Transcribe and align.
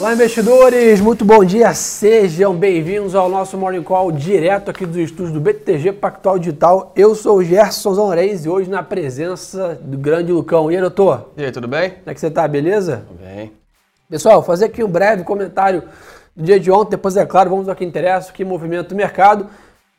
Olá, 0.00 0.14
investidores! 0.14 0.98
Muito 0.98 1.26
bom 1.26 1.44
dia! 1.44 1.74
Sejam 1.74 2.54
bem-vindos 2.54 3.14
ao 3.14 3.28
nosso 3.28 3.58
Morning 3.58 3.82
Call 3.82 4.10
direto 4.10 4.70
aqui 4.70 4.86
dos 4.86 4.96
estúdios 4.96 5.30
do 5.30 5.38
BTG 5.38 5.92
Pactual 5.92 6.38
Digital. 6.38 6.90
Eu 6.96 7.14
sou 7.14 7.36
o 7.36 7.44
Gerson 7.44 7.92
Zonreis 7.92 8.46
e 8.46 8.48
hoje 8.48 8.70
na 8.70 8.82
presença 8.82 9.78
do 9.78 9.98
grande 9.98 10.32
Lucão. 10.32 10.72
E 10.72 10.74
aí, 10.74 10.80
doutor? 10.80 11.28
E 11.36 11.44
aí, 11.44 11.52
tudo 11.52 11.68
bem? 11.68 11.90
Como 11.90 12.02
é 12.06 12.14
que 12.14 12.18
você 12.18 12.30
tá? 12.30 12.48
Beleza? 12.48 13.04
Tudo 13.06 13.20
bem. 13.22 13.52
Pessoal, 14.08 14.42
fazer 14.42 14.64
aqui 14.64 14.82
um 14.82 14.88
breve 14.88 15.22
comentário 15.22 15.82
do 16.34 16.44
dia 16.44 16.58
de 16.58 16.70
ontem, 16.70 16.92
depois, 16.92 17.14
é 17.18 17.26
claro, 17.26 17.50
vamos 17.50 17.68
ao 17.68 17.76
que 17.76 17.84
interessa, 17.84 18.32
que 18.32 18.42
movimento 18.42 18.88
do 18.88 18.94
mercado. 18.94 19.48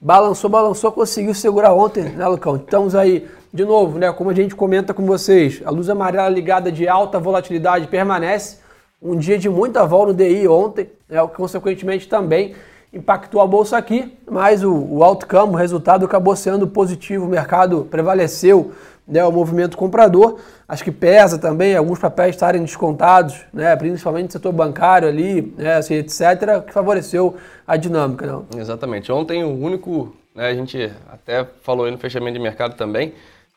Balançou, 0.02 0.50
balançou, 0.50 0.92
conseguiu 0.92 1.36
segurar 1.36 1.76
ontem, 1.76 2.06
né, 2.06 2.28
Lucão? 2.28 2.56
Estamos 2.56 2.96
aí, 2.96 3.28
de 3.54 3.64
novo, 3.64 4.00
né, 4.00 4.12
como 4.12 4.32
a 4.32 4.34
gente 4.34 4.56
comenta 4.56 4.96
com 4.96 5.06
vocês, 5.06 5.62
a 5.64 5.70
luz 5.70 5.92
amarela 5.92 6.28
ligada 6.28 6.72
de 6.72 6.88
alta 6.88 7.20
volatilidade 7.20 7.86
permanece 7.86 8.62
um 9.02 9.18
dia 9.18 9.38
de 9.38 9.50
muita 9.50 9.86
vol 9.86 10.08
no 10.08 10.14
DI 10.14 10.48
ontem, 10.48 10.90
né, 11.10 11.22
o 11.22 11.28
que 11.28 11.36
consequentemente 11.36 12.08
também 12.08 12.54
impactou 12.94 13.42
a 13.42 13.48
bolsa 13.48 13.78
aqui, 13.78 14.18
mas 14.30 14.64
o, 14.64 14.72
o 14.72 15.04
outcome, 15.04 15.54
o 15.54 15.58
resultado 15.58 16.06
acabou 16.06 16.36
sendo 16.36 16.68
positivo, 16.68 17.26
o 17.26 17.30
mercado 17.30 17.88
prevaleceu, 17.90 18.74
né, 19.08 19.24
o 19.26 19.32
movimento 19.32 19.76
comprador, 19.76 20.40
acho 20.68 20.84
que 20.84 20.92
pesa 20.92 21.38
também 21.38 21.76
alguns 21.76 22.00
papéis 22.00 22.36
estarem 22.36 22.62
descontados, 22.62 23.44
né, 23.52 23.76
principalmente 23.76 24.26
no 24.26 24.32
setor 24.32 24.52
bancário 24.52 25.08
ali, 25.08 25.54
né, 25.58 25.76
assim, 25.76 25.96
etc., 25.96 26.64
que 26.66 26.74
favoreceu 26.74 27.36
a 27.66 27.76
dinâmica. 27.78 28.28
Não? 28.28 28.46
Exatamente. 28.56 29.12
Ontem 29.12 29.44
o 29.44 29.50
único, 29.50 30.16
né, 30.36 30.48
a 30.48 30.54
gente 30.54 30.92
até 31.12 31.46
falou 31.62 31.86
aí 31.86 31.92
no 31.92 31.98
fechamento 31.98 32.34
de 32.34 32.44
mercado 32.44 32.76
também, 32.76 33.14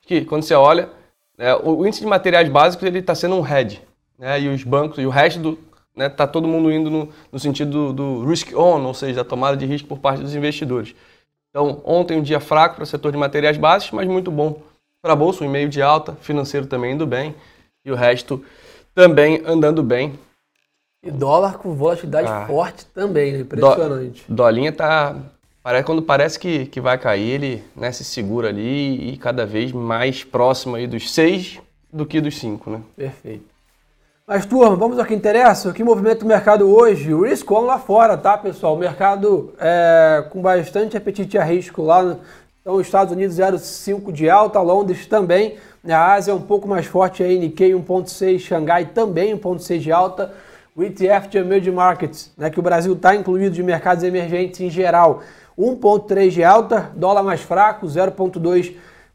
que 0.06 0.24
quando 0.24 0.44
você 0.44 0.54
olha, 0.54 0.88
né, 1.36 1.54
o 1.56 1.84
índice 1.84 2.00
de 2.00 2.06
materiais 2.06 2.48
básicos 2.48 2.86
ele 2.86 3.00
está 3.00 3.14
sendo 3.14 3.34
um 3.34 3.40
head, 3.40 3.82
né, 4.18 4.40
e 4.40 4.48
os 4.48 4.62
bancos 4.64 4.98
e 4.98 5.06
o 5.06 5.10
resto 5.10 5.40
do 5.40 5.58
né, 5.94 6.08
tá 6.08 6.26
todo 6.26 6.48
mundo 6.48 6.72
indo 6.72 6.90
no, 6.90 7.08
no 7.30 7.38
sentido 7.38 7.92
do, 7.92 7.92
do 7.92 8.26
risk 8.26 8.52
on, 8.54 8.82
ou 8.82 8.94
seja, 8.94 9.22
da 9.22 9.24
tomada 9.24 9.56
de 9.56 9.64
risco 9.64 9.88
por 9.88 9.98
parte 9.98 10.22
dos 10.22 10.34
investidores. 10.34 10.94
Então, 11.50 11.80
ontem 11.84 12.18
um 12.18 12.22
dia 12.22 12.40
fraco 12.40 12.76
para 12.76 12.84
o 12.84 12.86
setor 12.86 13.12
de 13.12 13.18
materiais 13.18 13.56
básicos, 13.56 13.94
mas 13.94 14.08
muito 14.08 14.30
bom 14.30 14.60
para 15.00 15.12
a 15.12 15.16
bolsa, 15.16 15.44
um 15.44 15.46
e-mail 15.46 15.68
de 15.68 15.80
alta, 15.80 16.14
financeiro 16.20 16.66
também 16.66 16.94
indo 16.94 17.06
bem 17.06 17.34
e 17.84 17.92
o 17.92 17.94
resto 17.94 18.44
também 18.94 19.42
andando 19.46 19.82
bem. 19.82 20.18
E 21.02 21.10
dólar 21.10 21.58
com 21.58 21.74
volatilidade 21.74 22.26
ah, 22.26 22.46
forte 22.46 22.86
também, 22.86 23.32
né? 23.32 23.40
impressionante. 23.40 24.24
Do, 24.26 24.34
dolinha 24.34 24.72
tá 24.72 25.14
parece 25.62 25.84
quando 25.84 26.02
parece 26.02 26.38
que, 26.38 26.66
que 26.66 26.80
vai 26.80 26.98
cair, 26.98 27.30
ele 27.30 27.64
né, 27.76 27.92
se 27.92 28.02
segura 28.02 28.48
ali 28.48 29.10
e 29.10 29.16
cada 29.16 29.44
vez 29.44 29.70
mais 29.70 30.24
próximo 30.24 30.76
aí 30.76 30.86
dos 30.86 31.12
6 31.12 31.60
do 31.92 32.04
que 32.06 32.20
dos 32.20 32.38
5, 32.38 32.70
né? 32.70 32.80
Perfeito. 32.96 33.53
Mas, 34.26 34.46
turma, 34.46 34.74
vamos 34.74 34.98
ao 34.98 35.04
que 35.04 35.12
interessa. 35.12 35.70
Que 35.70 35.84
movimenta 35.84 36.24
o 36.24 36.28
mercado 36.28 36.66
hoje? 36.74 37.12
O 37.12 37.24
risk 37.24 37.50
on 37.50 37.60
lá 37.60 37.78
fora, 37.78 38.16
tá, 38.16 38.38
pessoal? 38.38 38.74
O 38.74 38.78
mercado 38.78 39.52
é, 39.60 40.24
com 40.30 40.40
bastante 40.40 40.96
apetite 40.96 41.36
a 41.36 41.44
risco 41.44 41.82
lá. 41.82 42.16
Então, 42.62 42.76
os 42.76 42.86
Estados 42.86 43.12
Unidos 43.12 43.36
0,5 43.36 44.10
de 44.10 44.30
alta, 44.30 44.58
Londres 44.62 45.06
também. 45.06 45.56
A 45.86 46.14
Ásia 46.14 46.32
é 46.32 46.34
um 46.34 46.40
pouco 46.40 46.66
mais 46.66 46.86
forte 46.86 47.22
aí, 47.22 47.38
Nikkei 47.38 47.72
1,6, 47.72 48.38
Xangai 48.38 48.86
também 48.86 49.38
1,6 49.38 49.78
de 49.80 49.92
alta. 49.92 50.32
O 50.74 50.82
ETF 50.82 51.28
de 51.28 51.36
Emerging 51.36 51.72
Markets, 51.72 52.32
né, 52.38 52.48
que 52.48 52.58
o 52.58 52.62
Brasil 52.62 52.94
está 52.94 53.14
incluído 53.14 53.54
de 53.54 53.62
mercados 53.62 54.02
emergentes 54.02 54.58
em 54.58 54.70
geral, 54.70 55.20
1,3 55.56 56.30
de 56.30 56.42
alta, 56.42 56.90
dólar 56.96 57.22
mais 57.22 57.42
fraco, 57.42 57.86
0,2 57.86 58.74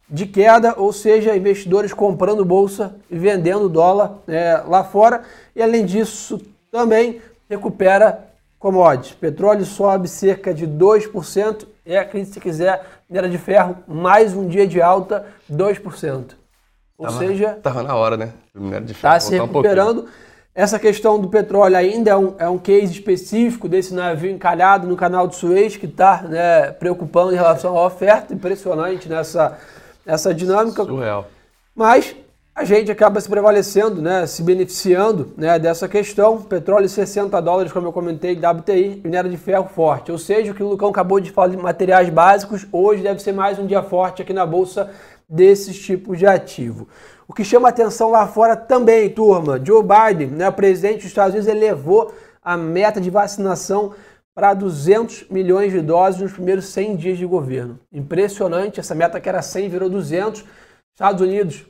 de 0.09 0.25
queda, 0.25 0.73
ou 0.77 0.91
seja, 0.91 1.35
investidores 1.35 1.93
comprando 1.93 2.43
bolsa 2.43 2.95
e 3.09 3.17
vendendo 3.17 3.69
dólar 3.69 4.19
é, 4.27 4.61
lá 4.67 4.83
fora. 4.83 5.21
E 5.55 5.61
além 5.61 5.85
disso, 5.85 6.41
também 6.71 7.21
recupera 7.49 8.27
commodities. 8.57 9.13
Petróleo 9.13 9.65
sobe 9.65 10.07
cerca 10.07 10.53
de 10.53 10.67
2%. 10.67 11.67
E 11.85 11.95
acredite 11.95 12.33
se 12.33 12.39
quiser, 12.39 12.83
minério 13.09 13.29
de 13.29 13.37
ferro, 13.37 13.77
mais 13.87 14.33
um 14.33 14.47
dia 14.47 14.67
de 14.67 14.81
alta, 14.81 15.25
2%. 15.51 16.31
Ou 16.97 17.05
tava, 17.05 17.17
seja. 17.19 17.55
Estava 17.57 17.83
na 17.83 17.95
hora, 17.95 18.17
né? 18.17 18.33
O 18.55 18.61
minério 18.61 18.85
de 18.85 18.93
ferro. 18.93 19.15
Está 19.15 19.19
se 19.19 19.33
recuperando. 19.33 20.01
Um 20.01 20.29
essa 20.59 20.77
questão 20.77 21.17
do 21.21 21.29
petróleo 21.29 21.77
ainda 21.77 22.11
é 22.11 22.15
um, 22.17 22.35
é 22.37 22.49
um 22.49 22.57
case 22.57 22.91
específico 22.91 23.69
desse 23.69 23.93
navio 23.93 24.29
encalhado 24.29 24.87
no 24.87 24.97
canal 24.97 25.25
de 25.25 25.37
Suez, 25.37 25.77
que 25.77 25.85
está 25.85 26.23
né, 26.23 26.71
preocupando 26.71 27.31
em 27.31 27.35
relação 27.35 27.77
à 27.77 27.85
oferta. 27.85 28.33
Impressionante 28.33 29.07
nessa 29.07 29.57
essa 30.09 30.33
dinâmica. 30.33 30.83
Surreal. 30.83 31.27
Mas 31.75 32.15
a 32.55 32.65
gente 32.65 32.91
acaba 32.91 33.21
se 33.21 33.29
prevalecendo, 33.29 34.01
né, 34.01 34.25
se 34.27 34.43
beneficiando 34.43 35.31
né, 35.37 35.57
dessa 35.57 35.87
questão. 35.87 36.41
Petróleo 36.41 36.89
60 36.89 37.39
dólares, 37.41 37.71
como 37.71 37.87
eu 37.87 37.93
comentei, 37.93 38.33
WTI, 38.33 39.01
minério 39.03 39.29
de 39.29 39.37
ferro 39.37 39.69
forte. 39.69 40.11
Ou 40.11 40.17
seja, 40.17 40.51
o 40.51 40.55
que 40.55 40.63
o 40.63 40.67
Lucão 40.67 40.89
acabou 40.89 41.19
de 41.19 41.31
falar 41.31 41.49
de 41.49 41.57
materiais 41.57 42.09
básicos, 42.09 42.67
hoje 42.71 43.03
deve 43.03 43.21
ser 43.21 43.31
mais 43.31 43.59
um 43.59 43.65
dia 43.65 43.83
forte 43.83 44.21
aqui 44.21 44.33
na 44.33 44.45
Bolsa 44.45 44.89
desses 45.29 45.79
tipos 45.79 46.17
de 46.17 46.25
ativo. 46.25 46.87
O 47.27 47.33
que 47.33 47.45
chama 47.45 47.69
atenção 47.69 48.09
lá 48.09 48.27
fora 48.27 48.57
também, 48.57 49.09
turma, 49.09 49.61
Joe 49.63 49.83
Biden, 49.83 50.29
né, 50.29 50.49
o 50.49 50.53
presidente 50.53 50.97
dos 50.97 51.05
Estados 51.05 51.35
Unidos, 51.35 51.47
elevou 51.47 52.11
a 52.43 52.57
meta 52.57 52.99
de 52.99 53.11
vacinação 53.11 53.93
para 54.39 54.53
200 54.53 55.25
milhões 55.29 55.73
de 55.73 55.81
doses 55.81 56.21
nos 56.21 56.31
primeiros 56.31 56.67
100 56.67 56.95
dias 56.95 57.17
de 57.17 57.25
governo. 57.25 57.77
Impressionante, 57.91 58.79
essa 58.79 58.95
meta 58.95 59.19
que 59.19 59.27
era 59.27 59.41
100 59.41 59.67
virou 59.67 59.89
200. 59.89 60.45
Estados 60.95 61.21
Unidos 61.21 61.65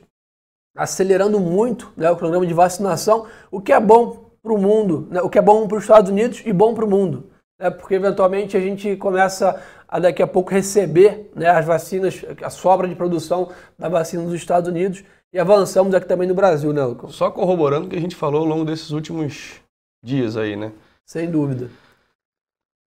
acelerando 0.76 1.40
muito 1.40 1.92
né, 1.96 2.08
o 2.08 2.16
programa 2.16 2.46
de 2.46 2.54
vacinação, 2.54 3.26
o 3.50 3.60
que 3.60 3.72
é 3.72 3.80
bom 3.80 4.30
para 4.40 4.52
o 4.52 4.56
mundo, 4.56 5.08
né, 5.10 5.20
o 5.20 5.28
que 5.28 5.36
é 5.36 5.42
bom 5.42 5.66
para 5.66 5.78
os 5.78 5.82
Estados 5.82 6.12
Unidos 6.12 6.44
e 6.46 6.52
bom 6.52 6.72
para 6.72 6.84
o 6.84 6.88
mundo. 6.88 7.28
Né, 7.60 7.70
porque 7.70 7.94
eventualmente 7.94 8.56
a 8.56 8.60
gente 8.60 8.94
começa 8.94 9.60
a 9.88 9.98
daqui 9.98 10.22
a 10.22 10.26
pouco 10.28 10.52
receber 10.52 11.28
né, 11.34 11.48
as 11.48 11.66
vacinas, 11.66 12.24
a 12.40 12.50
sobra 12.50 12.86
de 12.86 12.94
produção 12.94 13.50
da 13.76 13.88
vacina 13.88 14.22
dos 14.22 14.34
Estados 14.34 14.70
Unidos 14.70 15.02
e 15.32 15.40
avançamos 15.40 15.92
aqui 15.92 16.06
também 16.06 16.28
no 16.28 16.36
Brasil, 16.36 16.72
né, 16.72 16.84
Lucas? 16.84 17.16
Só 17.16 17.32
corroborando 17.32 17.88
o 17.88 17.90
que 17.90 17.96
a 17.96 18.00
gente 18.00 18.14
falou 18.14 18.42
ao 18.42 18.46
longo 18.46 18.64
desses 18.64 18.92
últimos 18.92 19.60
dias 20.00 20.36
aí, 20.36 20.54
né? 20.54 20.70
Sem 21.04 21.28
dúvida. 21.28 21.68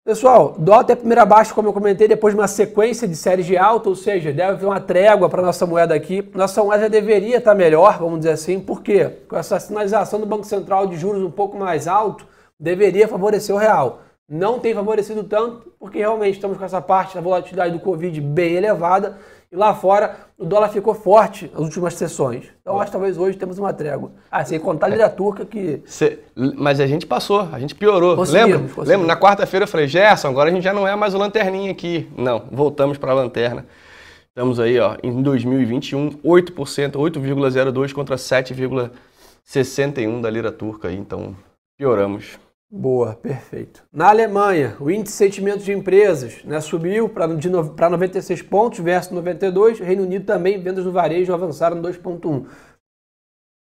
Pessoal, 0.04 0.56
dólar 0.58 0.80
até 0.80 0.96
primeira 0.96 1.24
baixa, 1.24 1.54
como 1.54 1.68
eu 1.68 1.72
comentei, 1.72 2.08
depois 2.08 2.34
de 2.34 2.40
uma 2.40 2.48
sequência 2.48 3.06
de 3.06 3.14
séries 3.14 3.46
de 3.46 3.56
alta, 3.56 3.88
ou 3.88 3.94
seja, 3.94 4.32
deve 4.32 4.50
haver 4.50 4.66
uma 4.66 4.80
trégua 4.80 5.28
para 5.28 5.40
nossa 5.40 5.64
moeda 5.64 5.94
aqui. 5.94 6.28
Nossa 6.34 6.60
moeda 6.64 6.88
deveria 6.90 7.36
estar 7.36 7.54
melhor, 7.54 8.00
vamos 8.00 8.18
dizer 8.18 8.32
assim, 8.32 8.58
por 8.58 8.82
quê? 8.82 9.18
Com 9.28 9.36
essa 9.36 9.60
sinalização 9.60 10.18
do 10.18 10.26
Banco 10.26 10.42
Central 10.42 10.88
de 10.88 10.96
juros 10.96 11.22
um 11.22 11.30
pouco 11.30 11.56
mais 11.56 11.86
alto, 11.86 12.26
deveria 12.58 13.06
favorecer 13.06 13.54
o 13.54 13.58
real. 13.58 14.00
Não 14.28 14.58
tem 14.58 14.74
favorecido 14.74 15.22
tanto, 15.22 15.72
porque 15.78 15.98
realmente 15.98 16.34
estamos 16.34 16.58
com 16.58 16.64
essa 16.64 16.80
parte 16.80 17.14
da 17.14 17.20
volatilidade 17.20 17.72
do 17.72 17.78
Covid 17.78 18.20
bem 18.20 18.54
elevada 18.54 19.18
e 19.52 19.56
lá 19.56 19.74
fora, 19.74 20.16
o 20.38 20.46
dólar 20.46 20.70
ficou 20.70 20.94
forte 20.94 21.50
nas 21.52 21.60
últimas 21.60 21.92
sessões. 21.92 22.46
Então, 22.62 22.76
acho 22.76 22.86
que 22.86 22.92
talvez 22.92 23.18
hoje 23.18 23.36
temos 23.36 23.58
uma 23.58 23.70
trégua. 23.70 24.10
Ah, 24.30 24.42
sem 24.42 24.58
contar 24.58 24.86
a 24.86 24.88
lira 24.88 25.10
turca 25.10 25.44
que... 25.44 25.82
Cê, 25.84 26.20
mas 26.34 26.80
a 26.80 26.86
gente 26.86 27.04
passou, 27.04 27.46
a 27.52 27.60
gente 27.60 27.74
piorou. 27.74 28.18
Lembra? 28.22 28.62
Lembra? 28.78 29.06
Na 29.06 29.14
quarta-feira 29.14 29.64
eu 29.64 29.68
falei, 29.68 29.86
Gerson, 29.86 30.28
agora 30.28 30.48
a 30.48 30.52
gente 30.54 30.64
já 30.64 30.72
não 30.72 30.88
é 30.88 30.96
mais 30.96 31.12
o 31.12 31.18
lanterninha 31.18 31.70
aqui. 31.70 32.08
Não, 32.16 32.44
voltamos 32.50 32.96
para 32.96 33.12
a 33.12 33.14
lanterna. 33.14 33.66
Estamos 34.28 34.58
aí, 34.58 34.80
ó, 34.80 34.96
em 35.02 35.20
2021, 35.20 36.12
8%, 36.24 36.92
8,02 36.92 37.92
contra 37.92 38.16
7,61 38.16 40.22
da 40.22 40.30
lira 40.30 40.50
turca. 40.50 40.90
Então, 40.90 41.36
pioramos. 41.76 42.38
Boa, 42.74 43.14
perfeito. 43.14 43.84
Na 43.92 44.08
Alemanha, 44.08 44.78
o 44.80 44.90
índice 44.90 45.12
de 45.12 45.18
sentimento 45.18 45.62
de 45.62 45.72
empresas 45.74 46.42
né, 46.42 46.58
subiu 46.58 47.06
para 47.06 47.90
96 47.90 48.40
pontos 48.40 48.78
versus 48.78 49.12
92. 49.12 49.78
Reino 49.78 50.04
Unido 50.04 50.24
também, 50.24 50.58
vendas 50.58 50.86
no 50.86 50.90
varejo 50.90 51.34
avançaram 51.34 51.82
2,1. 51.82 52.46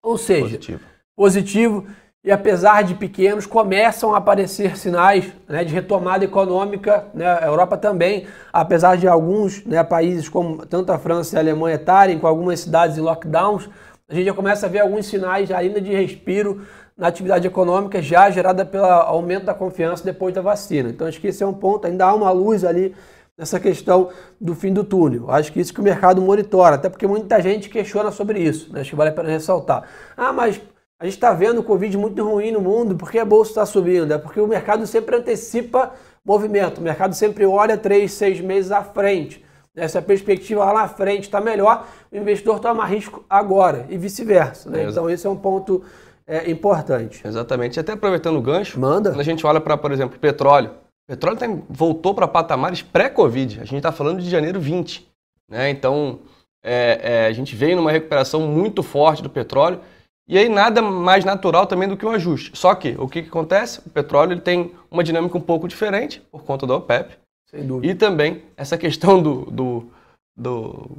Ou 0.03 0.17
seja, 0.17 0.41
positivo. 0.41 0.83
positivo. 1.15 1.85
E 2.23 2.31
apesar 2.31 2.83
de 2.83 2.95
pequenos, 2.95 3.45
começam 3.45 4.15
a 4.15 4.17
aparecer 4.17 4.75
sinais 4.75 5.31
né, 5.47 5.63
de 5.63 5.71
retomada 5.71 6.25
econômica. 6.25 7.05
Né, 7.13 7.27
a 7.27 7.45
Europa 7.45 7.77
também, 7.77 8.25
apesar 8.51 8.97
de 8.97 9.07
alguns 9.07 9.63
né, 9.65 9.83
países, 9.83 10.27
como 10.27 10.65
tanto 10.65 10.91
a 10.91 10.97
França 10.97 11.35
e 11.35 11.37
a 11.37 11.41
Alemanha, 11.41 11.75
estarem 11.75 12.17
com 12.17 12.25
algumas 12.25 12.61
cidades 12.61 12.97
em 12.97 13.01
lockdowns, 13.01 13.69
a 14.07 14.13
gente 14.13 14.25
já 14.25 14.33
começa 14.33 14.65
a 14.65 14.69
ver 14.69 14.79
alguns 14.79 15.07
sinais 15.07 15.51
ainda 15.51 15.81
de 15.81 15.91
respiro 15.91 16.61
na 16.95 17.07
atividade 17.07 17.47
econômica 17.47 18.01
já 18.01 18.29
gerada 18.29 18.65
pelo 18.65 18.85
aumento 18.85 19.45
da 19.45 19.53
confiança 19.53 20.03
depois 20.03 20.33
da 20.33 20.41
vacina. 20.41 20.89
Então 20.89 21.07
acho 21.07 21.19
que 21.19 21.27
esse 21.27 21.43
é 21.43 21.47
um 21.47 21.53
ponto, 21.53 21.87
ainda 21.87 22.05
há 22.05 22.13
uma 22.13 22.31
luz 22.31 22.63
ali 22.63 22.95
nessa 23.37 23.59
questão 23.59 24.09
do 24.39 24.55
fim 24.55 24.71
do 24.71 24.83
túnel. 24.83 25.29
Acho 25.29 25.51
que 25.51 25.59
isso 25.59 25.73
que 25.73 25.81
o 25.81 25.83
mercado 25.83 26.21
monitora, 26.21 26.75
até 26.75 26.87
porque 26.87 27.07
muita 27.07 27.41
gente 27.41 27.67
questiona 27.69 28.11
sobre 28.11 28.39
isso. 28.39 28.71
Né? 28.71 28.81
Acho 28.81 28.91
que 28.91 28.95
vale 28.95 29.09
a 29.09 29.13
pena 29.13 29.29
ressaltar. 29.29 29.83
Ah, 30.15 30.31
mas 30.31 30.61
a 30.99 31.05
gente 31.05 31.15
está 31.15 31.33
vendo 31.33 31.59
o 31.59 31.63
Covid 31.63 31.97
muito 31.97 32.23
ruim 32.23 32.51
no 32.51 32.61
mundo, 32.61 32.95
por 32.95 33.11
que 33.11 33.19
a 33.19 33.25
bolsa 33.25 33.51
está 33.51 33.65
subindo? 33.65 34.13
É 34.13 34.17
porque 34.17 34.39
o 34.39 34.47
mercado 34.47 34.87
sempre 34.87 35.15
antecipa 35.17 35.91
movimento, 36.23 36.77
o 36.77 36.81
mercado 36.81 37.13
sempre 37.13 37.45
olha 37.45 37.77
três, 37.77 38.13
seis 38.13 38.39
meses 38.39 38.71
à 38.71 38.81
frente. 38.83 39.44
Se 39.87 39.97
a 39.97 40.01
perspectiva 40.01 40.63
lá 40.63 40.73
na 40.73 40.87
frente 40.87 41.23
está 41.23 41.41
melhor, 41.41 41.85
o 42.11 42.15
investidor 42.15 42.59
toma 42.59 42.85
risco 42.85 43.25
agora 43.29 43.85
e 43.89 43.97
vice-versa. 43.97 44.69
Né? 44.69 44.83
Então 44.83 45.09
esse 45.09 45.27
é 45.27 45.29
um 45.29 45.35
ponto 45.35 45.83
é, 46.25 46.49
importante. 46.49 47.21
Exatamente. 47.25 47.77
E 47.77 47.79
até 47.79 47.91
aproveitando 47.91 48.37
o 48.37 48.41
gancho, 48.41 48.79
Manda. 48.79 49.11
quando 49.11 49.19
a 49.19 49.23
gente 49.23 49.45
olha 49.45 49.59
para, 49.59 49.77
por 49.77 49.91
exemplo, 49.91 50.17
petróleo, 50.17 50.71
o 51.07 51.11
petróleo 51.11 51.37
tem, 51.37 51.63
voltou 51.69 52.15
para 52.15 52.27
patamares 52.27 52.81
pré-Covid. 52.81 53.59
A 53.59 53.65
gente 53.65 53.77
está 53.77 53.91
falando 53.91 54.21
de 54.21 54.29
janeiro 54.29 54.59
20. 54.59 55.07
Né? 55.49 55.69
Então, 55.69 56.19
é, 56.63 56.99
é, 57.03 57.25
a 57.27 57.31
gente 57.33 57.55
veio 57.55 57.75
numa 57.75 57.91
recuperação 57.91 58.41
muito 58.41 58.81
forte 58.81 59.21
do 59.21 59.29
petróleo. 59.29 59.79
E 60.27 60.37
aí 60.37 60.49
nada 60.49 60.81
mais 60.81 61.23
natural 61.23 61.67
também 61.67 61.87
do 61.87 61.95
que 61.95 62.05
um 62.05 62.09
ajuste. 62.09 62.51
Só 62.55 62.73
que 62.73 62.95
o 62.97 63.07
que, 63.07 63.21
que 63.21 63.27
acontece? 63.27 63.79
O 63.85 63.89
petróleo 63.91 64.31
ele 64.31 64.41
tem 64.41 64.71
uma 64.89 65.03
dinâmica 65.03 65.37
um 65.37 65.41
pouco 65.41 65.67
diferente 65.67 66.19
por 66.31 66.43
conta 66.43 66.65
da 66.65 66.75
OPEP. 66.75 67.24
Sem 67.45 67.65
dúvida. 67.65 67.91
E 67.91 67.95
também 67.95 68.43
essa 68.57 68.77
questão 68.77 69.21
do, 69.21 69.45
do, 69.45 69.87
do, 70.35 70.91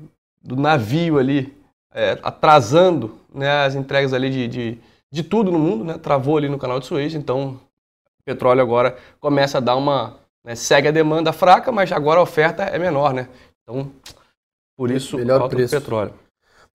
do 0.42 0.56
navio 0.56 1.18
ali 1.18 1.52
é, 1.92 2.18
atrasando 2.22 3.16
né, 3.34 3.64
as 3.64 3.74
entregas 3.74 4.12
ali 4.12 4.30
de, 4.30 4.48
de, 4.48 4.78
de, 5.10 5.22
tudo 5.22 5.50
no 5.50 5.58
mundo, 5.58 5.84
né? 5.84 5.98
Travou 5.98 6.36
ali 6.36 6.48
no 6.48 6.58
canal 6.58 6.78
de 6.78 6.86
Suez, 6.86 7.14
então 7.14 7.58
o 8.20 8.22
petróleo 8.24 8.60
agora 8.60 8.96
começa 9.18 9.58
a 9.58 9.60
dar 9.60 9.76
uma. 9.76 10.18
Né, 10.44 10.54
segue 10.54 10.88
a 10.88 10.92
demanda 10.92 11.32
fraca, 11.32 11.72
mas 11.72 11.90
agora 11.90 12.20
a 12.20 12.22
oferta 12.22 12.64
é 12.64 12.78
menor, 12.78 13.12
né? 13.12 13.28
Então, 13.62 13.90
por 14.76 14.90
isso, 14.90 15.16
Melhor 15.16 15.48
preço. 15.48 15.74
do 15.74 15.80
petróleo. 15.80 16.14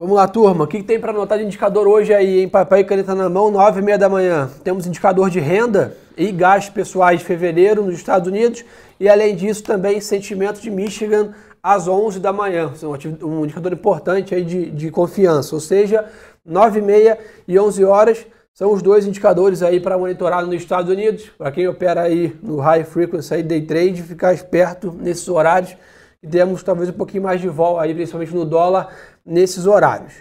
Vamos 0.01 0.15
lá, 0.15 0.27
turma. 0.27 0.63
O 0.63 0.67
que, 0.67 0.81
tem 0.81 0.99
para 0.99 1.11
anotar 1.11 1.37
de 1.37 1.43
indicador 1.43 1.87
hoje 1.87 2.11
aí, 2.11 2.41
em 2.41 2.49
papel 2.49 2.79
e 2.79 2.83
caneta 2.83 3.13
na 3.13 3.29
mão, 3.29 3.51
9 3.51 3.81
e 3.81 3.83
meia 3.83 3.99
da 3.99 4.09
manhã? 4.09 4.49
Temos 4.63 4.87
indicador 4.87 5.29
de 5.29 5.39
renda 5.39 5.95
e 6.17 6.31
gastos 6.31 6.73
pessoais 6.73 7.19
de 7.19 7.25
fevereiro 7.25 7.85
nos 7.85 7.97
Estados 7.97 8.27
Unidos 8.27 8.65
e, 8.99 9.07
além 9.07 9.35
disso, 9.35 9.61
também 9.61 10.01
sentimento 10.01 10.59
de 10.59 10.71
Michigan 10.71 11.35
às 11.61 11.87
11 11.87 12.19
da 12.19 12.33
manhã. 12.33 12.73
É 12.81 13.27
um 13.27 13.29
um 13.29 13.45
indicador 13.45 13.73
importante 13.73 14.33
aí 14.33 14.43
de, 14.43 14.71
de 14.71 14.89
confiança. 14.89 15.53
Ou 15.53 15.61
seja, 15.61 16.03
9 16.43 16.79
e 16.79 16.81
meia 16.81 17.19
e 17.47 17.59
11 17.59 17.85
horas 17.85 18.25
são 18.55 18.73
os 18.73 18.81
dois 18.81 19.05
indicadores 19.05 19.61
aí 19.61 19.79
para 19.79 19.99
monitorar 19.99 20.43
nos 20.43 20.55
Estados 20.55 20.89
Unidos. 20.89 21.29
Para 21.37 21.51
quem 21.51 21.67
opera 21.67 22.01
aí 22.01 22.35
no 22.41 22.57
high 22.57 22.85
frequency 22.85 23.35
aí, 23.35 23.43
day 23.43 23.61
trade, 23.61 24.01
ficar 24.01 24.33
esperto 24.33 24.91
nesses 24.99 25.27
horários 25.29 25.75
e 26.23 26.27
temos 26.27 26.61
talvez 26.63 26.89
um 26.89 26.93
pouquinho 26.93 27.23
mais 27.23 27.41
de 27.41 27.47
vol 27.49 27.79
aí, 27.79 27.93
principalmente 27.93 28.33
no 28.33 28.45
dólar, 28.45 28.93
nesses 29.25 29.65
horários. 29.65 30.13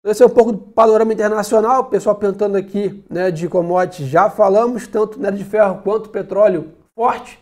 Então, 0.00 0.12
Esse 0.12 0.22
é 0.22 0.26
um 0.26 0.30
pouco 0.30 0.52
do 0.52 0.58
panorama 0.58 1.12
internacional, 1.12 1.82
o 1.82 1.84
pessoal 1.84 2.14
perguntando 2.16 2.56
aqui 2.56 3.04
né, 3.10 3.30
de 3.30 3.48
commodities, 3.48 4.08
já 4.08 4.30
falamos, 4.30 4.86
tanto 4.86 5.18
minério 5.18 5.36
de 5.38 5.44
ferro 5.44 5.80
quanto 5.82 6.08
petróleo 6.10 6.72
forte, 6.94 7.38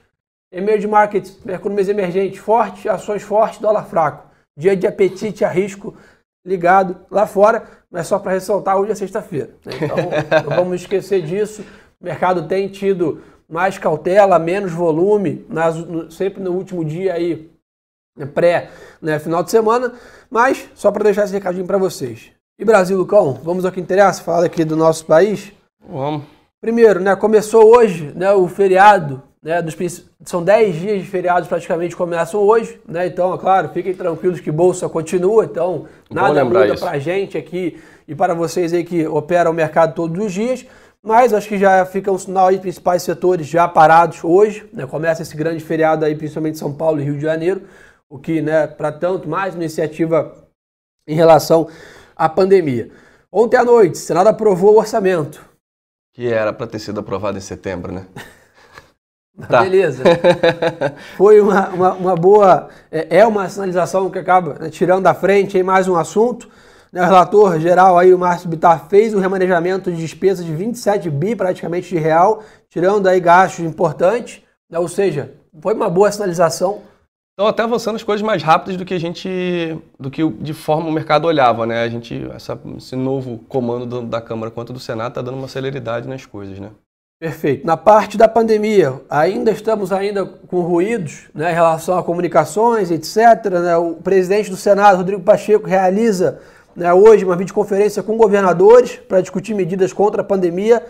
emerging 0.50 0.88
markets, 0.88 1.38
economias 1.46 1.88
emergentes 1.88 2.38
forte, 2.38 2.88
ações 2.88 3.22
fortes, 3.22 3.58
dólar 3.60 3.84
fraco. 3.84 4.26
Dia 4.56 4.74
de 4.76 4.86
apetite 4.86 5.44
a 5.44 5.48
risco 5.48 5.94
ligado 6.44 6.96
lá 7.10 7.26
fora, 7.26 7.64
mas 7.90 8.06
só 8.06 8.18
para 8.18 8.32
ressaltar, 8.32 8.76
hoje 8.78 8.92
é 8.92 8.94
sexta-feira. 8.94 9.50
né? 9.64 9.72
Então, 9.82 9.96
não 10.50 10.56
vamos 10.56 10.80
esquecer 10.80 11.22
disso. 11.22 11.62
O 12.00 12.04
mercado 12.04 12.48
tem 12.48 12.68
tido 12.68 13.22
mais 13.48 13.78
cautela, 13.78 14.38
menos 14.38 14.72
volume, 14.72 15.44
nas- 15.48 15.76
no- 15.76 16.10
sempre 16.10 16.42
no 16.42 16.52
último 16.52 16.84
dia 16.84 17.14
aí 17.14 17.50
pré 18.26 18.70
né, 19.00 19.18
final 19.18 19.42
de 19.42 19.50
semana, 19.50 19.92
mas 20.30 20.68
só 20.74 20.90
para 20.90 21.04
deixar 21.04 21.24
esse 21.24 21.32
recadinho 21.32 21.66
para 21.66 21.78
vocês. 21.78 22.32
E 22.58 22.64
Brasil, 22.64 22.98
Lucão, 22.98 23.38
vamos 23.44 23.64
ao 23.64 23.70
que 23.70 23.80
interessa, 23.80 24.22
falar 24.22 24.44
aqui 24.44 24.64
do 24.64 24.76
nosso 24.76 25.06
país. 25.06 25.52
Vamos. 25.88 26.24
Primeiro, 26.60 26.98
né, 26.98 27.14
começou 27.14 27.64
hoje 27.64 28.12
né, 28.16 28.32
o 28.32 28.48
feriado, 28.48 29.22
né, 29.40 29.62
dos, 29.62 29.76
são 30.24 30.42
10 30.42 30.74
dias 30.74 31.02
de 31.02 31.06
feriados 31.06 31.48
praticamente 31.48 31.94
começam 31.94 32.40
hoje, 32.40 32.80
né, 32.86 33.06
então, 33.06 33.32
é 33.32 33.38
claro, 33.38 33.68
fiquem 33.68 33.94
tranquilos 33.94 34.40
que 34.40 34.50
Bolsa 34.50 34.88
continua, 34.88 35.44
então 35.44 35.86
nada 36.10 36.44
muda 36.44 36.76
para 36.76 36.90
a 36.90 36.98
gente 36.98 37.38
aqui 37.38 37.78
e 38.08 38.14
para 38.14 38.34
vocês 38.34 38.72
aí 38.72 38.82
que 38.82 39.06
operam 39.06 39.52
o 39.52 39.54
mercado 39.54 39.94
todos 39.94 40.26
os 40.26 40.32
dias, 40.32 40.66
mas 41.00 41.32
acho 41.32 41.46
que 41.46 41.56
já 41.56 41.86
fica 41.86 42.10
um 42.10 42.18
sinal 42.18 42.48
aí 42.48 42.58
principais 42.58 43.04
setores 43.04 43.46
já 43.46 43.68
parados 43.68 44.18
hoje, 44.24 44.68
né, 44.72 44.84
começa 44.84 45.22
esse 45.22 45.36
grande 45.36 45.62
feriado 45.62 46.04
aí, 46.04 46.16
principalmente 46.16 46.58
São 46.58 46.72
Paulo 46.72 47.00
e 47.00 47.04
Rio 47.04 47.14
de 47.14 47.22
Janeiro, 47.22 47.62
o 48.08 48.18
que, 48.18 48.40
né, 48.40 48.66
para 48.66 48.90
tanto 48.90 49.28
mais 49.28 49.54
uma 49.54 49.62
iniciativa 49.62 50.34
em 51.06 51.14
relação 51.14 51.68
à 52.16 52.28
pandemia. 52.28 52.90
Ontem 53.30 53.56
à 53.56 53.64
noite, 53.64 53.94
o 53.94 53.98
Senado 53.98 54.28
aprovou 54.28 54.74
o 54.74 54.78
orçamento. 54.78 55.44
Que 56.14 56.32
era 56.32 56.52
para 56.52 56.66
ter 56.66 56.78
sido 56.78 57.00
aprovado 57.00 57.36
em 57.36 57.42
setembro, 57.42 57.92
né? 57.92 58.06
Tá. 59.48 59.62
Beleza. 59.62 60.02
Foi 61.16 61.40
uma, 61.40 61.68
uma, 61.68 61.92
uma 61.92 62.16
boa. 62.16 62.68
É, 62.90 63.18
é 63.18 63.24
uma 63.24 63.48
sinalização 63.48 64.10
que 64.10 64.18
acaba 64.18 64.54
né, 64.54 64.68
tirando 64.68 65.04
da 65.04 65.14
frente 65.14 65.56
aí 65.56 65.62
mais 65.62 65.86
um 65.86 65.94
assunto. 65.94 66.48
Né, 66.92 67.00
o 67.00 67.04
relator 67.04 67.60
geral 67.60 67.96
aí, 67.96 68.12
o 68.12 68.18
Márcio 68.18 68.48
Bittar, 68.48 68.88
fez 68.88 69.14
um 69.14 69.20
remanejamento 69.20 69.92
de 69.92 69.96
despesas 69.96 70.44
de 70.44 70.52
27 70.52 71.08
bi 71.08 71.36
praticamente 71.36 71.88
de 71.88 71.98
real, 71.98 72.42
tirando 72.68 73.06
aí 73.06 73.20
gastos 73.20 73.64
importantes. 73.64 74.42
né, 74.68 74.76
ou 74.76 74.88
seja, 74.88 75.32
foi 75.62 75.72
uma 75.72 75.88
boa 75.88 76.10
sinalização. 76.10 76.82
Então 77.38 77.46
até 77.46 77.62
avançando 77.62 77.94
as 77.94 78.02
coisas 78.02 78.20
mais 78.20 78.42
rápidas 78.42 78.76
do 78.76 78.84
que 78.84 78.92
a 78.92 78.98
gente, 78.98 79.78
do 79.96 80.10
que 80.10 80.28
de 80.28 80.52
forma 80.52 80.88
o 80.88 80.92
mercado 80.92 81.24
olhava, 81.28 81.64
né? 81.66 81.84
A 81.84 81.88
gente, 81.88 82.28
essa- 82.34 82.58
esse 82.76 82.96
novo 82.96 83.38
comando 83.48 83.86
do- 83.86 84.02
da 84.02 84.20
Câmara 84.20 84.50
quanto 84.50 84.72
do 84.72 84.80
Senado 84.80 85.10
está 85.10 85.22
dando 85.22 85.38
uma 85.38 85.46
celeridade 85.46 86.08
nas 86.08 86.26
coisas, 86.26 86.58
né? 86.58 86.70
Perfeito. 87.20 87.64
Na 87.64 87.76
parte 87.76 88.18
da 88.18 88.26
pandemia, 88.26 89.00
ainda 89.08 89.52
estamos 89.52 89.92
ainda 89.92 90.26
com 90.26 90.62
ruídos 90.62 91.28
né, 91.32 91.52
em 91.52 91.54
relação 91.54 91.96
a 91.96 92.02
comunicações, 92.02 92.90
etc. 92.90 93.16
né? 93.62 93.76
O 93.76 93.94
presidente 93.94 94.50
do 94.50 94.56
Senado, 94.56 94.96
Rodrigo 94.96 95.22
Pacheco, 95.22 95.68
realiza 95.68 96.40
né, 96.74 96.92
hoje 96.92 97.24
uma 97.24 97.36
videoconferência 97.36 98.02
com 98.02 98.16
governadores 98.16 98.96
para 99.08 99.20
discutir 99.20 99.54
medidas 99.54 99.92
contra 99.92 100.22
a 100.22 100.24
pandemia 100.24 100.82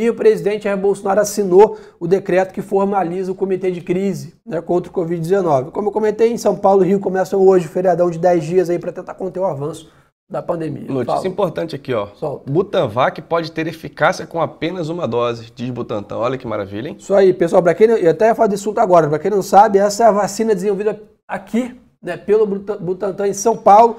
e 0.00 0.08
o 0.08 0.14
presidente 0.14 0.62
Jair 0.64 0.78
Bolsonaro 0.78 1.20
assinou 1.20 1.76
o 1.98 2.06
decreto 2.06 2.54
que 2.54 2.62
formaliza 2.62 3.32
o 3.32 3.34
comitê 3.34 3.68
de 3.72 3.80
crise 3.80 4.34
né, 4.46 4.60
contra 4.60 4.90
o 4.90 4.94
Covid-19. 4.94 5.72
Como 5.72 5.88
eu 5.88 5.92
comentei, 5.92 6.30
em 6.32 6.38
São 6.38 6.54
Paulo 6.54 6.84
e 6.84 6.88
Rio 6.88 7.00
começam 7.00 7.40
hoje 7.44 7.66
o 7.66 7.68
feriadão 7.68 8.08
de 8.08 8.16
10 8.18 8.44
dias 8.44 8.70
aí 8.70 8.78
para 8.78 8.92
tentar 8.92 9.14
conter 9.14 9.40
o 9.40 9.44
avanço 9.44 9.90
da 10.30 10.40
pandemia. 10.40 10.84
Notícia 10.88 11.16
Fala. 11.16 11.26
importante 11.26 11.74
aqui, 11.74 11.92
ó. 11.92 12.08
Solta. 12.14 12.48
Butanvac 12.48 13.20
pode 13.22 13.50
ter 13.50 13.66
eficácia 13.66 14.24
com 14.24 14.40
apenas 14.40 14.88
uma 14.88 15.08
dose, 15.08 15.50
diz 15.52 15.70
Butantan. 15.70 16.18
Olha 16.18 16.38
que 16.38 16.46
maravilha, 16.46 16.90
hein? 16.90 16.96
Isso 16.96 17.12
aí, 17.12 17.32
pessoal. 17.32 17.60
Para 17.60 17.74
quem 17.74 17.88
não, 17.88 17.96
eu 17.96 18.10
até 18.12 18.26
ia 18.28 18.34
falar 18.36 18.46
desse 18.46 18.62
assunto 18.62 18.78
agora. 18.78 19.08
Para 19.08 19.18
quem 19.18 19.30
não 19.32 19.42
sabe, 19.42 19.78
essa 19.78 20.04
é 20.04 20.06
a 20.06 20.12
vacina 20.12 20.54
desenvolvida 20.54 21.02
aqui, 21.26 21.74
né, 22.00 22.16
pelo 22.16 22.46
Butan- 22.46 22.76
Butantan 22.76 23.26
em 23.26 23.32
São 23.32 23.56
Paulo. 23.56 23.96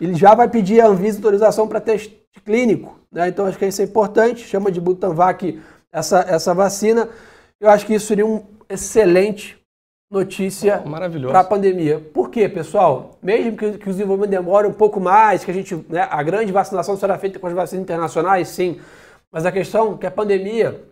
Ele 0.00 0.14
já 0.14 0.34
vai 0.34 0.48
pedir 0.48 0.80
a 0.80 0.86
Anvisa 0.86 1.18
autorização 1.18 1.68
para 1.68 1.78
teste 1.80 2.21
clínico, 2.40 2.98
né? 3.10 3.28
Então 3.28 3.46
acho 3.46 3.58
que 3.58 3.66
isso 3.66 3.82
é 3.82 3.84
importante. 3.84 4.46
Chama 4.46 4.70
de 4.72 4.80
Butanvac 4.80 5.60
essa 5.92 6.20
essa 6.20 6.54
vacina. 6.54 7.08
Eu 7.60 7.68
acho 7.70 7.86
que 7.86 7.94
isso 7.94 8.06
seria 8.06 8.26
um 8.26 8.42
excelente 8.68 9.58
notícia 10.10 10.82
Maravilhoso. 10.84 11.30
para 11.30 11.40
a 11.40 11.44
pandemia. 11.44 11.98
Por 11.98 12.30
quê, 12.30 12.48
pessoal? 12.48 13.16
Mesmo 13.22 13.56
que, 13.56 13.78
que 13.78 13.88
o 13.88 13.92
desenvolvimento 13.92 14.30
demore 14.30 14.66
um 14.66 14.72
pouco 14.72 15.00
mais, 15.00 15.44
que 15.44 15.50
a 15.50 15.54
gente, 15.54 15.74
né, 15.88 16.06
a 16.10 16.22
grande 16.22 16.52
vacinação 16.52 16.96
será 16.96 17.16
feita 17.18 17.38
com 17.38 17.46
as 17.46 17.52
vacinas 17.54 17.82
internacionais, 17.82 18.48
sim. 18.48 18.78
Mas 19.30 19.46
a 19.46 19.52
questão 19.52 19.94
é 19.94 19.98
que 19.98 20.06
a 20.06 20.10
pandemia 20.10 20.82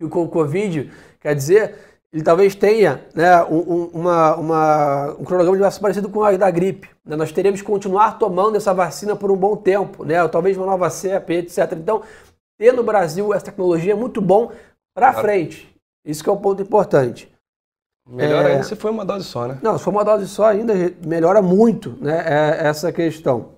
e 0.00 0.04
o 0.04 0.08
co- 0.10 0.28
Covid, 0.28 0.90
quer 1.20 1.34
dizer, 1.34 1.76
ele 2.12 2.22
talvez 2.22 2.54
tenha 2.54 3.04
né, 3.14 3.42
um, 3.44 3.56
um- 3.58 3.86
uma, 3.94 4.36
uma- 4.36 5.10
um 5.18 5.24
cronograma 5.24 5.56
de 5.56 5.62
vacina 5.62 5.80
parecido 5.82 6.08
com 6.10 6.22
a 6.22 6.36
da 6.36 6.50
gripe. 6.50 6.88
né? 7.04 7.16
Nós 7.16 7.32
teremos 7.32 7.60
que 7.60 7.66
continuar 7.66 8.18
tomando 8.18 8.56
essa 8.56 8.74
vacina 8.74 9.16
por 9.16 9.30
um 9.30 9.36
bom 9.36 9.56
tempo, 9.56 10.04
né? 10.04 10.22
ou 10.22 10.28
talvez 10.28 10.56
uma 10.56 10.66
nova 10.66 10.90
cepa, 10.90 11.32
etc. 11.32 11.72
Então, 11.72 12.02
ter 12.58 12.72
no 12.72 12.82
Brasil 12.84 13.32
essa 13.32 13.46
tecnologia 13.46 13.92
é 13.92 13.96
muito 13.96 14.20
bom 14.20 14.52
para 14.94 15.12
frente. 15.14 15.74
Isso 16.04 16.22
que 16.22 16.28
é 16.28 16.32
um 16.32 16.36
ponto 16.36 16.60
importante. 16.60 17.32
Melhor 18.06 18.44
É. 18.44 18.52
ainda 18.52 18.64
se 18.64 18.74
for 18.76 18.90
uma 18.90 19.04
dose 19.04 19.24
só, 19.24 19.46
né? 19.46 19.58
Não, 19.62 19.78
se 19.78 19.84
for 19.84 19.90
uma 19.90 20.04
dose 20.04 20.26
só, 20.28 20.46
ainda 20.46 20.74
melhora 21.06 21.40
muito 21.40 21.96
né, 22.00 22.24
é- 22.26 22.66
essa 22.66 22.92
questão. 22.92 23.52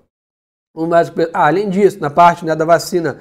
Ah, 1.33 1.47
além 1.47 1.69
disso, 1.69 1.99
na 1.99 2.09
parte 2.09 2.45
né, 2.45 2.55
da 2.55 2.63
vacina, 2.65 3.19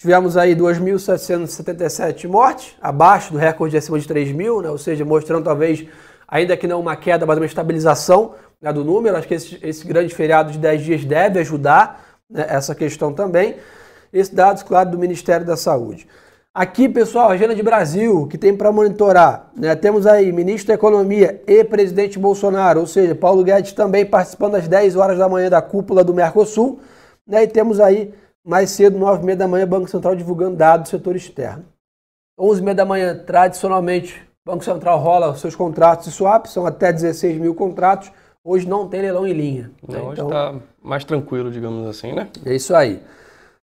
tivemos 0.00 0.34
aí 0.38 0.56
2.777 0.56 2.26
mortes, 2.26 2.74
abaixo 2.80 3.34
do 3.34 3.38
recorde 3.38 3.72
de 3.72 3.76
acima 3.76 3.98
de 3.98 4.08
3 4.08 4.32
mil, 4.32 4.62
né, 4.62 4.70
ou 4.70 4.78
seja, 4.78 5.04
mostrando 5.04 5.44
talvez, 5.44 5.86
ainda 6.26 6.56
que 6.56 6.66
não 6.66 6.80
uma 6.80 6.96
queda, 6.96 7.26
mas 7.26 7.36
uma 7.36 7.44
estabilização 7.44 8.34
né, 8.62 8.72
do 8.72 8.82
número. 8.82 9.14
Acho 9.14 9.28
que 9.28 9.34
esse, 9.34 9.58
esse 9.62 9.86
grande 9.86 10.14
feriado 10.14 10.50
de 10.52 10.58
10 10.58 10.82
dias 10.82 11.04
deve 11.04 11.38
ajudar 11.40 12.18
né, 12.30 12.46
essa 12.48 12.74
questão 12.74 13.12
também. 13.12 13.56
Esses 14.10 14.32
dados, 14.32 14.62
claro, 14.62 14.90
do 14.90 14.98
Ministério 14.98 15.44
da 15.44 15.54
Saúde. 15.54 16.08
Aqui, 16.52 16.88
pessoal, 16.88 17.28
agenda 17.28 17.54
de 17.54 17.62
Brasil, 17.62 18.26
que 18.26 18.38
tem 18.38 18.56
para 18.56 18.72
monitorar. 18.72 19.50
né? 19.54 19.76
Temos 19.76 20.06
aí 20.06 20.32
ministro 20.32 20.68
da 20.68 20.74
Economia 20.74 21.42
e 21.46 21.62
presidente 21.62 22.18
Bolsonaro, 22.18 22.80
ou 22.80 22.86
seja, 22.86 23.14
Paulo 23.14 23.44
Guedes 23.44 23.72
também 23.72 24.06
participando 24.06 24.54
às 24.54 24.66
10 24.66 24.96
horas 24.96 25.18
da 25.18 25.28
manhã 25.28 25.50
da 25.50 25.60
cúpula 25.60 26.02
do 26.02 26.14
Mercosul. 26.14 26.80
Né? 27.26 27.42
E 27.44 27.46
temos 27.46 27.78
aí, 27.78 28.14
mais 28.44 28.70
cedo, 28.70 28.98
9 28.98 29.22
e 29.22 29.26
meia 29.26 29.36
da 29.36 29.48
manhã, 29.48 29.66
Banco 29.66 29.88
Central 29.88 30.16
divulgando 30.16 30.56
dados 30.56 30.88
do 30.88 30.90
setor 30.90 31.16
externo. 31.16 31.64
11 32.38 32.60
e 32.60 32.64
meia 32.64 32.74
da 32.74 32.84
manhã, 32.84 33.16
tradicionalmente, 33.16 34.22
o 34.46 34.50
Banco 34.50 34.64
Central 34.64 34.98
rola 34.98 35.34
seus 35.36 35.54
contratos 35.54 36.06
e 36.06 36.10
swaps, 36.10 36.52
são 36.52 36.66
até 36.66 36.92
16 36.92 37.38
mil 37.38 37.54
contratos. 37.54 38.10
Hoje 38.42 38.66
não 38.66 38.88
tem 38.88 39.02
leilão 39.02 39.26
em 39.26 39.34
linha. 39.34 39.62
né? 39.64 39.70
Então, 39.98 40.06
hoje 40.08 40.22
está 40.22 40.54
mais 40.82 41.04
tranquilo, 41.04 41.50
digamos 41.50 41.86
assim, 41.86 42.12
né? 42.12 42.28
É 42.44 42.54
isso 42.54 42.74
aí. 42.74 43.02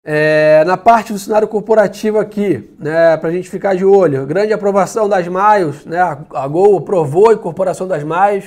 É, 0.03 0.63
na 0.65 0.77
parte 0.77 1.13
do 1.13 1.19
cenário 1.19 1.47
corporativo 1.47 2.17
aqui, 2.19 2.71
né, 2.79 3.17
para 3.17 3.29
a 3.29 3.31
gente 3.31 3.49
ficar 3.49 3.75
de 3.75 3.85
olho, 3.85 4.25
grande 4.25 4.51
aprovação 4.51 5.07
das 5.07 5.27
Maios, 5.27 5.85
né, 5.85 5.99
a 5.99 6.47
Gol 6.47 6.77
aprovou 6.77 7.29
a 7.29 7.33
incorporação 7.33 7.87
das 7.87 8.03
Maios, 8.03 8.45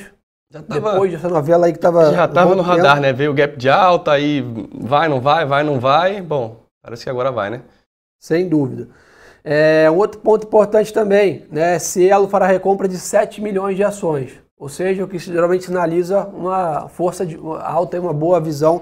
já 0.55 0.63
tava, 0.63 0.93
depois 0.93 1.11
dessa 1.11 1.29
novela 1.29 1.67
aí 1.67 1.73
que 1.73 1.79
estava... 1.79 2.13
Já 2.13 2.27
estava 2.27 2.55
no 2.55 2.63
radar, 2.63 3.01
né, 3.01 3.13
veio 3.13 3.33
o 3.33 3.35
gap 3.35 3.57
de 3.57 3.69
alta, 3.69 4.13
aí 4.13 4.45
vai, 4.73 5.09
não 5.09 5.21
vai, 5.21 5.45
vai, 5.45 5.65
não 5.65 5.81
vai, 5.81 6.23
bom, 6.23 6.61
parece 6.81 7.03
que 7.03 7.11
agora 7.11 7.33
vai, 7.33 7.51
né? 7.51 7.63
Sem 8.21 8.49
dúvida. 8.49 8.89
É, 9.43 9.91
outro 9.91 10.21
ponto 10.21 10.47
importante 10.47 10.93
também, 10.93 11.45
né, 11.51 11.79
Cielo 11.81 12.29
fará 12.29 12.47
recompra 12.47 12.87
de 12.87 12.97
7 12.97 13.41
milhões 13.41 13.75
de 13.75 13.83
ações, 13.83 14.35
ou 14.57 14.69
seja, 14.69 15.03
o 15.03 15.09
que 15.09 15.19
geralmente 15.19 15.65
sinaliza 15.65 16.25
uma 16.27 16.89
força 16.89 17.27
de, 17.27 17.37
alta 17.61 17.97
e 17.97 18.01
uma 18.01 18.13
boa 18.13 18.39
visão 18.39 18.81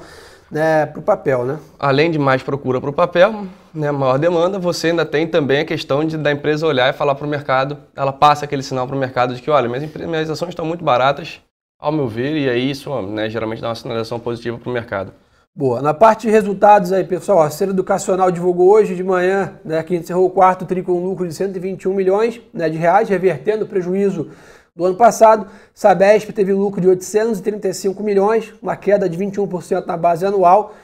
né, 0.50 0.84
para 0.84 1.00
o 1.00 1.02
papel, 1.02 1.46
né? 1.46 1.58
Além 1.78 2.10
de 2.10 2.18
mais 2.18 2.42
procura 2.42 2.82
para 2.82 2.90
o 2.90 2.92
papel, 2.92 3.46
né, 3.72 3.90
maior 3.90 4.18
demanda, 4.18 4.58
você 4.58 4.88
ainda 4.88 5.06
tem 5.06 5.26
também 5.26 5.60
a 5.60 5.64
questão 5.64 6.04
de 6.04 6.18
da 6.18 6.30
empresa 6.30 6.66
olhar 6.66 6.90
e 6.90 6.92
falar 6.92 7.14
para 7.14 7.26
o 7.26 7.30
mercado, 7.30 7.78
ela 7.96 8.12
passa 8.12 8.44
aquele 8.44 8.62
sinal 8.62 8.86
para 8.86 8.94
o 8.94 8.98
mercado 8.98 9.34
de 9.34 9.40
que, 9.40 9.50
olha, 9.50 9.70
minhas, 9.70 9.90
minhas 9.94 10.28
ações 10.28 10.50
estão 10.50 10.66
muito 10.66 10.84
baratas, 10.84 11.40
ao 11.82 11.90
meu 11.90 12.06
ver, 12.06 12.36
e 12.36 12.48
aí 12.48 12.70
isso 12.70 13.02
né, 13.02 13.28
geralmente 13.28 13.60
dá 13.60 13.68
uma 13.68 13.74
sinalização 13.74 14.20
positiva 14.20 14.56
para 14.56 14.70
o 14.70 14.72
mercado. 14.72 15.12
Boa. 15.52 15.82
Na 15.82 15.92
parte 15.92 16.28
de 16.28 16.30
resultados 16.30 16.92
aí, 16.92 17.02
pessoal, 17.02 17.42
a 17.42 17.50
Ser 17.50 17.68
Educacional 17.68 18.30
divulgou 18.30 18.70
hoje 18.70 18.94
de 18.94 19.02
manhã 19.02 19.58
né, 19.64 19.82
que 19.82 19.96
encerrou 19.96 20.26
o 20.26 20.30
quarto 20.30 20.64
tri 20.64 20.80
com 20.80 20.92
um 20.92 21.04
lucro 21.04 21.26
de 21.26 21.34
121 21.34 21.92
milhões 21.92 22.40
né, 22.54 22.70
de 22.70 22.78
reais, 22.78 23.08
revertendo 23.08 23.64
o 23.64 23.68
prejuízo 23.68 24.30
do 24.76 24.84
ano 24.84 24.96
passado. 24.96 25.48
Sabesp 25.74 26.30
teve 26.32 26.52
lucro 26.52 26.80
de 26.80 26.86
835 26.88 28.00
milhões, 28.00 28.54
uma 28.62 28.76
queda 28.76 29.08
de 29.08 29.18
21% 29.18 29.84
na 29.84 29.96
base 29.96 30.24
anual. 30.24 30.74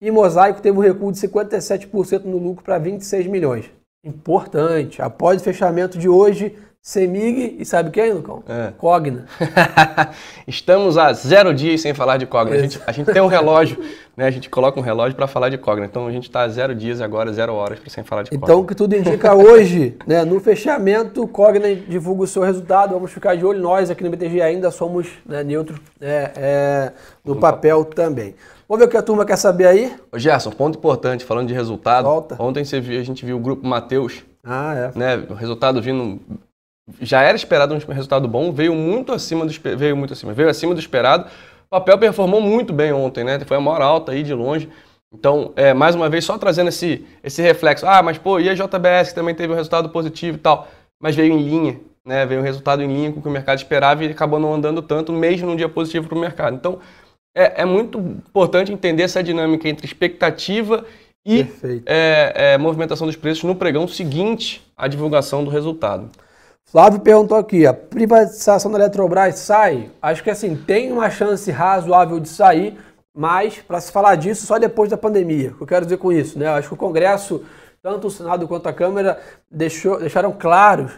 E 0.00 0.10
Mosaico 0.10 0.62
teve 0.62 0.76
um 0.76 0.80
recuo 0.80 1.12
de 1.12 1.18
57% 1.18 2.24
no 2.24 2.38
lucro 2.38 2.64
para 2.64 2.78
26 2.78 3.26
milhões. 3.26 3.66
Importante, 4.02 5.02
após 5.02 5.40
o 5.40 5.44
fechamento 5.44 5.98
de 5.98 6.08
hoje, 6.08 6.56
Semig 6.86 7.56
e 7.58 7.64
sabe 7.64 7.90
quem, 7.90 8.12
Lucão? 8.12 8.44
É. 8.48 8.70
Cogna. 8.78 9.24
Estamos 10.46 10.96
a 10.96 11.12
zero 11.12 11.52
dias 11.52 11.80
sem 11.80 11.92
falar 11.92 12.16
de 12.16 12.26
Cogna. 12.26 12.54
A 12.54 12.60
gente, 12.60 12.80
a 12.86 12.92
gente 12.92 13.12
tem 13.12 13.20
um 13.20 13.26
relógio, 13.26 13.76
né? 14.16 14.24
A 14.24 14.30
gente 14.30 14.48
coloca 14.48 14.78
um 14.78 14.82
relógio 14.84 15.16
para 15.16 15.26
falar 15.26 15.48
de 15.48 15.58
Cogna. 15.58 15.84
Então 15.84 16.06
a 16.06 16.12
gente 16.12 16.28
está 16.28 16.42
a 16.42 16.48
zero 16.48 16.76
dias 16.76 17.00
agora, 17.00 17.32
zero 17.32 17.54
horas 17.54 17.80
sem 17.88 18.04
falar 18.04 18.22
de 18.22 18.30
Cogna. 18.30 18.44
Então 18.44 18.60
o 18.60 18.64
que 18.64 18.72
tudo 18.72 18.94
indica 18.94 19.34
hoje, 19.34 19.96
né? 20.06 20.24
No 20.24 20.38
fechamento, 20.38 21.26
Cogna 21.26 21.74
divulga 21.74 22.22
o 22.22 22.26
seu 22.28 22.42
resultado. 22.44 22.94
Vamos 22.94 23.10
ficar 23.10 23.34
de 23.34 23.44
olho. 23.44 23.60
Nós 23.60 23.90
aqui 23.90 24.04
no 24.04 24.10
BTG 24.10 24.40
ainda 24.40 24.70
somos 24.70 25.08
né, 25.26 25.42
neutros 25.42 25.80
é, 26.00 26.30
é, 26.36 26.92
no 27.24 27.34
papel 27.34 27.84
também. 27.84 28.36
Vamos 28.68 28.78
ver 28.78 28.86
o 28.86 28.90
que 28.92 28.96
a 28.96 29.02
turma 29.02 29.24
quer 29.24 29.36
saber 29.36 29.66
aí? 29.66 29.92
Ô 30.12 30.20
Gerson, 30.20 30.52
ponto 30.52 30.78
importante, 30.78 31.24
falando 31.24 31.48
de 31.48 31.54
resultado. 31.54 32.04
Volta. 32.04 32.36
Ontem 32.38 32.64
você 32.64 32.78
viu, 32.78 33.00
a 33.00 33.02
gente 33.02 33.26
viu 33.26 33.36
o 33.36 33.40
grupo 33.40 33.66
Mateus. 33.66 34.22
Ah, 34.44 34.92
é. 34.94 34.96
Né, 34.96 35.26
o 35.28 35.34
resultado 35.34 35.82
vindo 35.82 36.20
já 37.00 37.22
era 37.22 37.36
esperado 37.36 37.74
um 37.74 37.92
resultado 37.92 38.28
bom, 38.28 38.52
veio 38.52 38.74
muito 38.74 39.12
acima 39.12 39.44
do 39.44 39.52
veio 39.76 39.96
muito 39.96 40.12
acima, 40.12 40.32
veio 40.32 40.48
acima 40.48 40.74
do 40.74 40.80
esperado. 40.80 41.28
O 41.66 41.70
papel 41.70 41.98
performou 41.98 42.40
muito 42.40 42.72
bem 42.72 42.92
ontem, 42.92 43.24
né? 43.24 43.40
Foi 43.40 43.56
a 43.56 43.60
maior 43.60 43.82
alta 43.82 44.12
aí 44.12 44.22
de 44.22 44.32
longe. 44.32 44.68
Então, 45.12 45.52
é, 45.56 45.74
mais 45.74 45.94
uma 45.94 46.08
vez, 46.08 46.24
só 46.24 46.38
trazendo 46.38 46.68
esse, 46.68 47.04
esse 47.22 47.42
reflexo. 47.42 47.86
Ah, 47.86 48.02
mas 48.02 48.18
pô, 48.18 48.38
e 48.38 48.48
a 48.48 48.54
JBS 48.54 49.08
que 49.08 49.14
também 49.14 49.34
teve 49.34 49.52
um 49.52 49.56
resultado 49.56 49.88
positivo 49.88 50.36
e 50.36 50.40
tal, 50.40 50.68
mas 51.00 51.16
veio 51.16 51.32
em 51.32 51.42
linha, 51.42 51.80
né? 52.04 52.24
Veio 52.24 52.40
um 52.40 52.44
resultado 52.44 52.82
em 52.82 52.86
linha 52.86 53.12
com 53.12 53.18
o 53.18 53.22
que 53.22 53.28
o 53.28 53.32
mercado 53.32 53.58
esperava 53.58 54.04
e 54.04 54.10
acabou 54.10 54.38
não 54.38 54.54
andando 54.54 54.80
tanto, 54.80 55.12
mesmo 55.12 55.48
num 55.48 55.56
dia 55.56 55.68
positivo 55.68 56.06
para 56.06 56.16
o 56.16 56.20
mercado. 56.20 56.54
Então, 56.54 56.78
é, 57.34 57.62
é, 57.62 57.64
muito 57.64 57.98
importante 57.98 58.72
entender 58.72 59.02
essa 59.02 59.22
dinâmica 59.22 59.68
entre 59.68 59.84
expectativa 59.84 60.84
e 61.24 61.46
é, 61.84 62.32
é, 62.54 62.58
movimentação 62.58 63.06
dos 63.06 63.16
preços 63.16 63.42
no 63.42 63.56
pregão 63.56 63.88
seguinte 63.88 64.64
à 64.76 64.86
divulgação 64.86 65.44
do 65.44 65.50
resultado. 65.50 66.08
Flávio 66.68 66.98
perguntou 66.98 67.38
aqui, 67.38 67.64
a 67.64 67.72
privatização 67.72 68.72
da 68.72 68.78
Eletrobras 68.78 69.38
sai? 69.38 69.88
Acho 70.02 70.22
que 70.22 70.30
assim, 70.30 70.56
tem 70.56 70.90
uma 70.90 71.08
chance 71.08 71.48
razoável 71.48 72.18
de 72.18 72.28
sair, 72.28 72.76
mas 73.14 73.58
para 73.58 73.80
se 73.80 73.92
falar 73.92 74.16
disso 74.16 74.44
só 74.44 74.58
depois 74.58 74.90
da 74.90 74.96
pandemia. 74.96 75.52
O 75.52 75.58
que 75.58 75.62
eu 75.62 75.66
quero 75.66 75.86
dizer 75.86 75.96
com 75.98 76.12
isso? 76.12 76.36
Né? 76.36 76.48
Acho 76.48 76.66
que 76.68 76.74
o 76.74 76.76
Congresso, 76.76 77.44
tanto 77.80 78.08
o 78.08 78.10
Senado 78.10 78.48
quanto 78.48 78.68
a 78.68 78.72
Câmara, 78.72 79.20
deixou, 79.48 80.00
deixaram 80.00 80.32
claros 80.32 80.90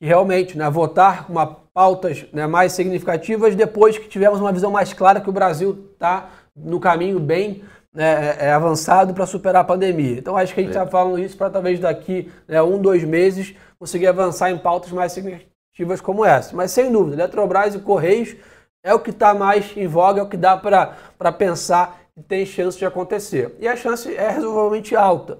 que 0.00 0.06
realmente 0.06 0.58
né, 0.58 0.68
votar 0.68 1.30
uma 1.30 1.46
pautas 1.72 2.26
né, 2.32 2.48
mais 2.48 2.72
significativas 2.72 3.54
depois 3.54 3.96
que 3.96 4.08
tivermos 4.08 4.40
uma 4.40 4.52
visão 4.52 4.72
mais 4.72 4.92
clara 4.92 5.20
que 5.20 5.30
o 5.30 5.32
Brasil 5.32 5.88
está 5.92 6.30
no 6.54 6.80
caminho 6.80 7.20
bem 7.20 7.62
né, 7.92 8.36
é, 8.38 8.46
é 8.46 8.52
avançado 8.52 9.12
para 9.12 9.26
superar 9.26 9.62
a 9.62 9.64
pandemia. 9.64 10.18
Então 10.18 10.36
acho 10.36 10.54
que 10.54 10.60
a 10.60 10.62
gente 10.62 10.72
está 10.72 10.84
é. 10.84 10.90
falando 10.90 11.18
isso 11.18 11.36
para 11.36 11.50
talvez 11.50 11.78
daqui 11.78 12.32
né, 12.48 12.62
um, 12.62 12.78
dois 12.78 13.04
meses 13.04 13.54
conseguir 13.78 14.06
avançar 14.06 14.50
em 14.50 14.58
pautas 14.58 14.90
mais 14.92 15.12
significativas 15.12 16.00
como 16.00 16.24
essa. 16.24 16.56
Mas 16.56 16.70
sem 16.70 16.90
dúvida, 16.90 17.22
Eletrobras 17.22 17.74
e 17.74 17.78
Correios 17.78 18.36
é 18.84 18.94
o 18.94 19.00
que 19.00 19.10
está 19.10 19.34
mais 19.34 19.76
em 19.76 19.86
voga, 19.86 20.20
é 20.20 20.22
o 20.22 20.28
que 20.28 20.36
dá 20.36 20.56
para 20.56 21.32
pensar 21.32 22.00
que 22.14 22.22
tem 22.22 22.44
chance 22.44 22.78
de 22.78 22.84
acontecer. 22.84 23.54
E 23.60 23.68
a 23.68 23.76
chance 23.76 24.14
é 24.14 24.28
razoavelmente 24.28 24.96
alta. 24.96 25.38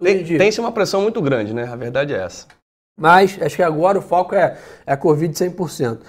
Tem-se 0.00 0.36
tem 0.36 0.64
uma 0.64 0.72
pressão 0.72 1.02
muito 1.02 1.20
grande, 1.22 1.54
né? 1.54 1.64
A 1.64 1.76
verdade 1.76 2.12
é 2.12 2.18
essa. 2.18 2.46
Mas 2.98 3.40
acho 3.40 3.56
que 3.56 3.62
agora 3.62 3.98
o 3.98 4.02
foco 4.02 4.34
é, 4.34 4.58
é 4.86 4.92
a 4.92 4.96
Covid 4.96 5.32
100%. 5.34 6.00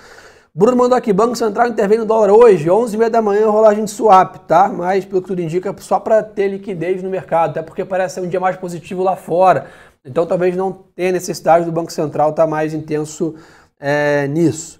Bruno 0.57 0.77
mandou 0.77 0.97
aqui, 0.97 1.11
Banco 1.11 1.35
Central 1.35 1.67
intervém 1.67 1.97
no 1.97 2.05
dólar 2.05 2.31
hoje, 2.31 2.69
11h30 2.69 3.09
da 3.09 3.21
manhã, 3.21 3.49
rolagem 3.49 3.83
de 3.83 3.91
swap, 3.91 4.37
tá? 4.47 4.69
Mas, 4.69 5.03
pelo 5.03 5.21
que 5.21 5.27
tudo 5.27 5.41
indica, 5.41 5.75
só 5.79 5.99
para 5.99 6.23
ter 6.23 6.47
liquidez 6.47 7.03
no 7.03 7.09
mercado, 7.09 7.49
até 7.49 7.61
porque 7.61 7.83
parece 7.83 8.15
ser 8.15 8.21
um 8.21 8.29
dia 8.29 8.39
mais 8.39 8.55
positivo 8.55 9.03
lá 9.03 9.17
fora. 9.17 9.67
Então 10.05 10.25
talvez 10.25 10.55
não 10.55 10.71
tenha 10.71 11.11
necessidade 11.11 11.65
do 11.65 11.73
Banco 11.73 11.91
Central 11.91 12.29
estar 12.29 12.43
tá 12.43 12.49
mais 12.49 12.73
intenso 12.73 13.35
é, 13.77 14.29
nisso. 14.29 14.79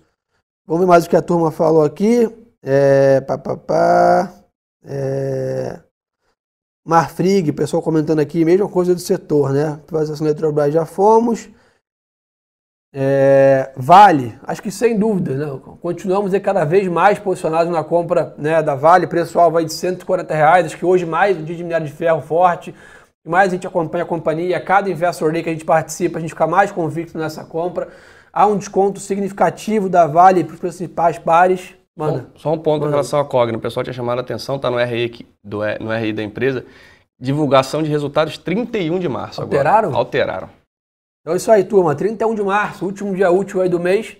Vamos 0.65 0.79
ver 0.79 0.88
mais 0.88 1.05
o 1.05 1.10
que 1.10 1.17
a 1.17 1.22
turma 1.22 1.51
falou 1.51 1.84
aqui. 1.84 2.34
É, 2.63 3.20
pá, 3.20 3.38
pá, 3.38 3.58
pá, 3.58 4.34
é, 4.86 5.77
Marfrig, 6.86 7.51
pessoal 7.51 7.84
comentando 7.84 8.20
aqui, 8.20 8.46
mesma 8.46 8.70
coisa 8.70 8.96
do 8.96 9.01
setor, 9.01 9.51
né? 9.51 9.77
Privatização 9.86 10.24
da 10.24 10.32
Eletrobras 10.32 10.74
já 10.74 10.86
fomos. 10.86 11.50
É, 12.98 13.72
vale, 13.75 14.40
acho 14.44 14.62
que 14.62 14.72
sem 14.72 14.98
dúvida, 14.98 15.34
né? 15.34 15.60
continuamos 15.82 16.34
a 16.34 16.40
cada 16.40 16.64
vez 16.64 16.88
mais 16.88 17.20
posicionados 17.20 17.70
na 17.70 17.84
compra 17.84 18.34
né, 18.38 18.64
da 18.64 18.74
Vale, 18.74 19.06
preço 19.06 19.38
alvo 19.38 19.58
aí 19.58 19.66
de 19.66 19.74
140 19.74 20.34
reais, 20.34 20.66
acho 20.68 20.78
que 20.78 20.86
hoje 20.86 21.06
mais 21.06 21.36
um 21.36 21.44
dia 21.44 21.58
de 21.58 21.62
minério 21.62 21.86
de 21.86 21.92
ferro 21.92 22.22
forte, 22.22 22.74
mais 23.28 23.50
a 23.50 23.56
gente 23.56 23.68
acompanha 23.68 24.06
a 24.06 24.08
companhia, 24.08 24.56
a 24.56 24.62
cada 24.62 24.90
Investor 24.90 25.34
Day 25.34 25.44
que 25.44 25.50
a 25.50 25.52
gente 25.52 25.66
participa, 25.66 26.20
a 26.20 26.22
gente 26.22 26.30
fica 26.30 26.48
mais 26.48 26.72
convicto 26.72 27.18
nessa 27.18 27.44
compra. 27.44 27.90
Há 28.32 28.48
um 28.48 28.56
desconto 28.56 28.98
significativo 29.02 29.90
da 29.90 30.08
Vale 30.08 30.46
para 30.46 30.54
os 30.54 30.60
principais 30.60 31.18
pares. 31.18 31.75
Manda. 31.98 32.28
Só, 32.36 32.54
um 32.54 32.58
ponto 32.58 32.82
Manda. 32.82 32.88
em 32.88 32.92
relação 32.92 33.20
à 33.20 33.25
Cogna. 33.25 33.58
O 33.58 33.62
pessoal 33.62 33.84
tinha 33.84 33.94
chamado 33.94 34.20
a 34.20 34.22
atenção, 34.22 34.56
está 34.58 34.72
no 34.72 34.78
RI, 34.78 35.25
do, 35.44 35.60
no 35.82 35.92
RI 35.92 36.14
da 36.14 36.24
empresa. 36.24 36.66
Divulgação 37.20 37.84
de 37.84 37.90
resultados 37.90 38.38
31 38.38 39.00
de 39.00 39.10
março. 39.10 39.42
Alteraram? 39.42 39.90
Agora. 39.90 39.98
Alteraram. 39.98 40.64
Então 41.25 41.34
é 41.34 41.38
isso 41.38 41.51
aí, 41.51 41.63
turma. 41.63 41.96
31 41.96 42.36
de 42.36 42.44
março, 42.44 42.86
último 42.86 43.15
dia 43.15 43.32
útil 43.32 43.60
aí 43.60 43.67
do 43.67 43.79
mês. 43.79 44.15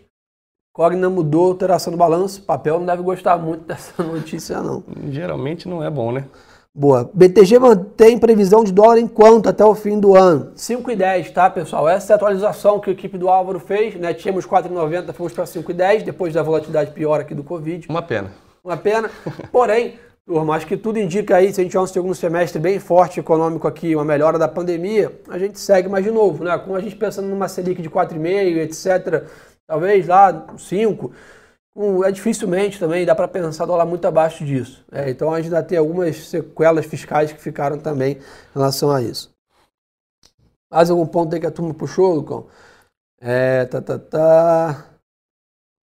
Cogna 0.74 1.08
mudou, 1.08 1.52
alteração 1.52 1.92
do 1.92 1.98
balanço. 1.98 2.42
Papel 2.42 2.80
não 2.80 2.86
deve 2.88 3.04
gostar 3.04 3.38
muito 3.38 3.62
dessa 3.70 4.02
notícia, 4.02 4.60
não. 4.60 4.84
Geralmente 5.12 5.70
não 5.70 5.84
é 5.84 5.90
bom, 5.92 6.12
né? 6.12 6.26
Boa. 6.74 7.08
BTG 7.14 7.60
mantém 7.60 8.18
previsão 8.18 8.64
de 8.64 8.72
dólar 8.72 8.98
em 8.98 9.08
quanto 9.08 9.48
até 9.48 9.64
o 9.64 9.76
fim 9.76 10.00
do 10.00 10.16
ano? 10.16 10.52
5,10, 10.56 11.32
tá, 11.32 11.48
pessoal? 11.48 11.88
Essa 11.88 12.12
é 12.12 12.14
a 12.14 12.18
atualização 12.18 12.80
que 12.80 12.90
a 12.90 12.94
equipe 12.94 13.20
do 13.20 13.30
Álvaro 13.30 13.60
fez, 13.60 13.94
né? 13.94 14.12
Tínhamos 14.12 14.48
4,90, 14.48 15.14
fomos 15.14 15.32
para 15.32 15.44
5,10 15.44 16.02
depois 16.02 16.34
da 16.34 16.42
volatilidade 16.42 16.90
pior 16.90 17.22
aqui 17.22 17.36
do 17.36 17.44
Covid. 17.44 17.86
Uma 17.88 18.02
pena. 18.02 18.32
Uma 18.64 18.78
pena. 18.78 19.12
Porém, 19.52 20.00
turma, 20.26 20.56
acho 20.56 20.66
que 20.66 20.76
tudo 20.76 20.98
indica 20.98 21.36
aí, 21.36 21.54
se 21.54 21.62
a 21.62 21.64
gente 21.64 21.72
tiver 21.72 21.84
um 21.84 21.88
segundo 21.88 22.16
semestre 22.16 22.60
bem 22.60 22.80
forte 22.80 23.20
econômico 23.20 23.68
aqui, 23.68 23.96
uma 23.96 24.04
melhora 24.04 24.40
da 24.40 24.48
pandemia, 24.48 25.20
a 25.30 25.38
gente 25.38 25.60
segue 25.60 25.88
mais 25.88 26.04
de 26.04 26.12
novo, 26.12 26.44
né? 26.44 26.58
Com 26.58 26.76
a 26.76 26.82
gente 26.82 26.96
pensando 26.96 27.28
numa 27.28 27.48
Selic 27.48 27.82
de 27.82 27.90
4,5, 27.90 28.58
etc., 28.58 29.30
talvez 29.68 30.08
lá 30.08 30.48
5 30.58 31.12
é 32.06 32.12
dificilmente 32.12 32.80
também 32.80 33.06
dá 33.06 33.14
para 33.14 33.28
pensar 33.28 33.66
dólar 33.66 33.86
muito 33.86 34.08
abaixo 34.08 34.46
disso. 34.46 34.86
É, 34.92 35.10
então 35.10 35.34
a 35.34 35.42
gente 35.42 35.54
ainda 35.54 35.62
tem 35.62 35.78
algumas 35.78 36.30
sequelas 36.30 36.86
fiscais 36.86 37.34
que 37.34 37.42
ficaram 37.42 37.78
também 37.78 38.14
em 38.14 38.22
relação 38.54 38.92
a 38.92 39.02
isso. 39.02 39.36
Mais 40.72 40.90
algum 40.90 41.06
ponto 41.06 41.34
aí 41.34 41.40
que 41.40 41.46
a 41.46 41.52
turma 41.52 41.74
puxou, 41.74 42.16
Lucão? 42.16 42.48
É, 43.20 43.66
tá, 43.66 43.82
tá, 43.82 44.00
tá. 44.00 44.86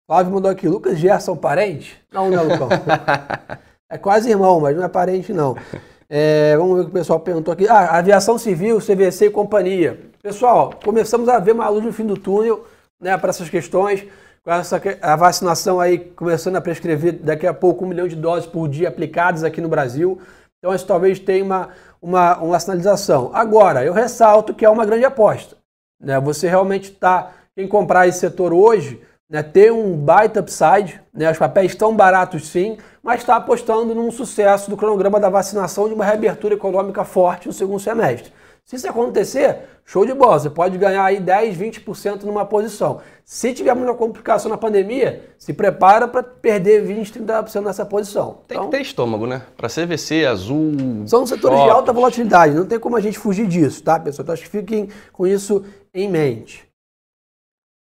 Flávio 0.08 0.32
mandou 0.32 0.50
aqui, 0.50 0.68
Lucas 0.68 0.98
Gerson 0.98 1.36
parente? 1.36 2.00
Não, 2.12 2.30
não, 2.30 2.44
Lucão. 2.44 2.68
é 3.90 3.98
quase 3.98 4.30
irmão, 4.30 4.60
mas 4.60 4.76
não 4.76 4.84
é 4.84 4.88
parente 4.88 5.32
não. 5.32 5.56
É, 6.12 6.56
vamos 6.56 6.74
ver 6.74 6.80
o 6.80 6.84
que 6.86 6.90
o 6.90 6.94
pessoal 6.94 7.20
perguntou 7.20 7.52
aqui. 7.54 7.68
Ah, 7.68 7.96
aviação 7.96 8.36
civil, 8.36 8.80
CVC 8.80 9.26
e 9.26 9.30
companhia. 9.30 10.10
Pessoal, 10.20 10.74
começamos 10.84 11.28
a 11.28 11.38
ver 11.38 11.52
uma 11.52 11.68
luz 11.68 11.84
no 11.84 11.92
fim 11.92 12.04
do 12.04 12.16
túnel 12.16 12.66
né, 13.00 13.16
para 13.16 13.30
essas 13.30 13.48
questões 13.48 14.04
com 14.42 14.50
essa, 14.50 14.82
a 15.02 15.16
vacinação 15.16 15.78
aí 15.78 15.98
começando 15.98 16.56
a 16.56 16.60
prescrever 16.60 17.12
daqui 17.12 17.46
a 17.46 17.54
pouco 17.54 17.84
um 17.84 17.88
milhão 17.88 18.08
de 18.08 18.16
doses 18.16 18.46
por 18.46 18.68
dia 18.68 18.88
aplicadas 18.88 19.44
aqui 19.44 19.60
no 19.60 19.68
Brasil. 19.68 20.20
Então 20.58 20.74
isso 20.74 20.86
talvez 20.86 21.18
tenha 21.18 21.44
uma, 21.44 21.68
uma, 22.02 22.38
uma 22.38 22.58
sinalização. 22.58 23.30
Agora, 23.32 23.84
eu 23.84 23.92
ressalto 23.92 24.52
que 24.54 24.64
é 24.64 24.68
uma 24.68 24.84
grande 24.84 25.04
aposta. 25.04 25.56
Né? 26.02 26.18
Você 26.20 26.48
realmente 26.48 26.90
está, 26.90 27.32
quem 27.54 27.68
comprar 27.68 28.08
esse 28.08 28.18
setor 28.18 28.52
hoje, 28.52 29.00
né, 29.30 29.44
ter 29.44 29.72
um 29.72 29.96
baita 29.96 30.40
upside, 30.40 31.00
né, 31.14 31.30
os 31.30 31.38
papéis 31.38 31.70
estão 31.70 31.94
baratos 31.94 32.48
sim, 32.48 32.76
mas 33.00 33.20
está 33.20 33.36
apostando 33.36 33.94
num 33.94 34.10
sucesso 34.10 34.68
do 34.68 34.76
cronograma 34.76 35.20
da 35.20 35.30
vacinação 35.30 35.86
de 35.86 35.94
uma 35.94 36.04
reabertura 36.04 36.54
econômica 36.54 37.04
forte 37.04 37.46
no 37.46 37.52
segundo 37.52 37.78
semestre. 37.78 38.32
Se 38.64 38.76
isso 38.76 38.88
acontecer, 38.88 39.62
show 39.84 40.04
de 40.04 40.14
bola, 40.14 40.38
você 40.38 40.50
pode 40.50 40.78
ganhar 40.78 41.04
aí 41.04 41.18
10, 41.18 41.56
20% 41.56 42.22
numa 42.22 42.44
posição. 42.44 43.00
Se 43.24 43.52
tiver 43.52 43.74
muita 43.74 43.94
complicação 43.94 44.48
na 44.48 44.56
pandemia, 44.56 45.24
se 45.38 45.52
prepara 45.52 46.06
para 46.06 46.22
perder 46.22 46.82
20, 46.82 47.20
30% 47.20 47.62
nessa 47.62 47.84
posição. 47.84 48.42
Tem 48.46 48.56
então, 48.56 48.70
que 48.70 48.76
ter 48.76 48.82
estômago, 48.82 49.26
né? 49.26 49.42
Para 49.56 49.68
CVC, 49.68 50.24
azul. 50.24 50.72
São 51.06 51.26
setores 51.26 51.60
de 51.60 51.68
alta 51.68 51.92
volatilidade, 51.92 52.54
não 52.54 52.66
tem 52.66 52.78
como 52.78 52.96
a 52.96 53.00
gente 53.00 53.18
fugir 53.18 53.48
disso, 53.48 53.82
tá, 53.82 53.98
pessoal? 53.98 54.22
Então 54.22 54.34
acho 54.34 54.44
que 54.44 54.50
fiquem 54.50 54.88
com 55.12 55.26
isso 55.26 55.64
em 55.92 56.08
mente. 56.08 56.69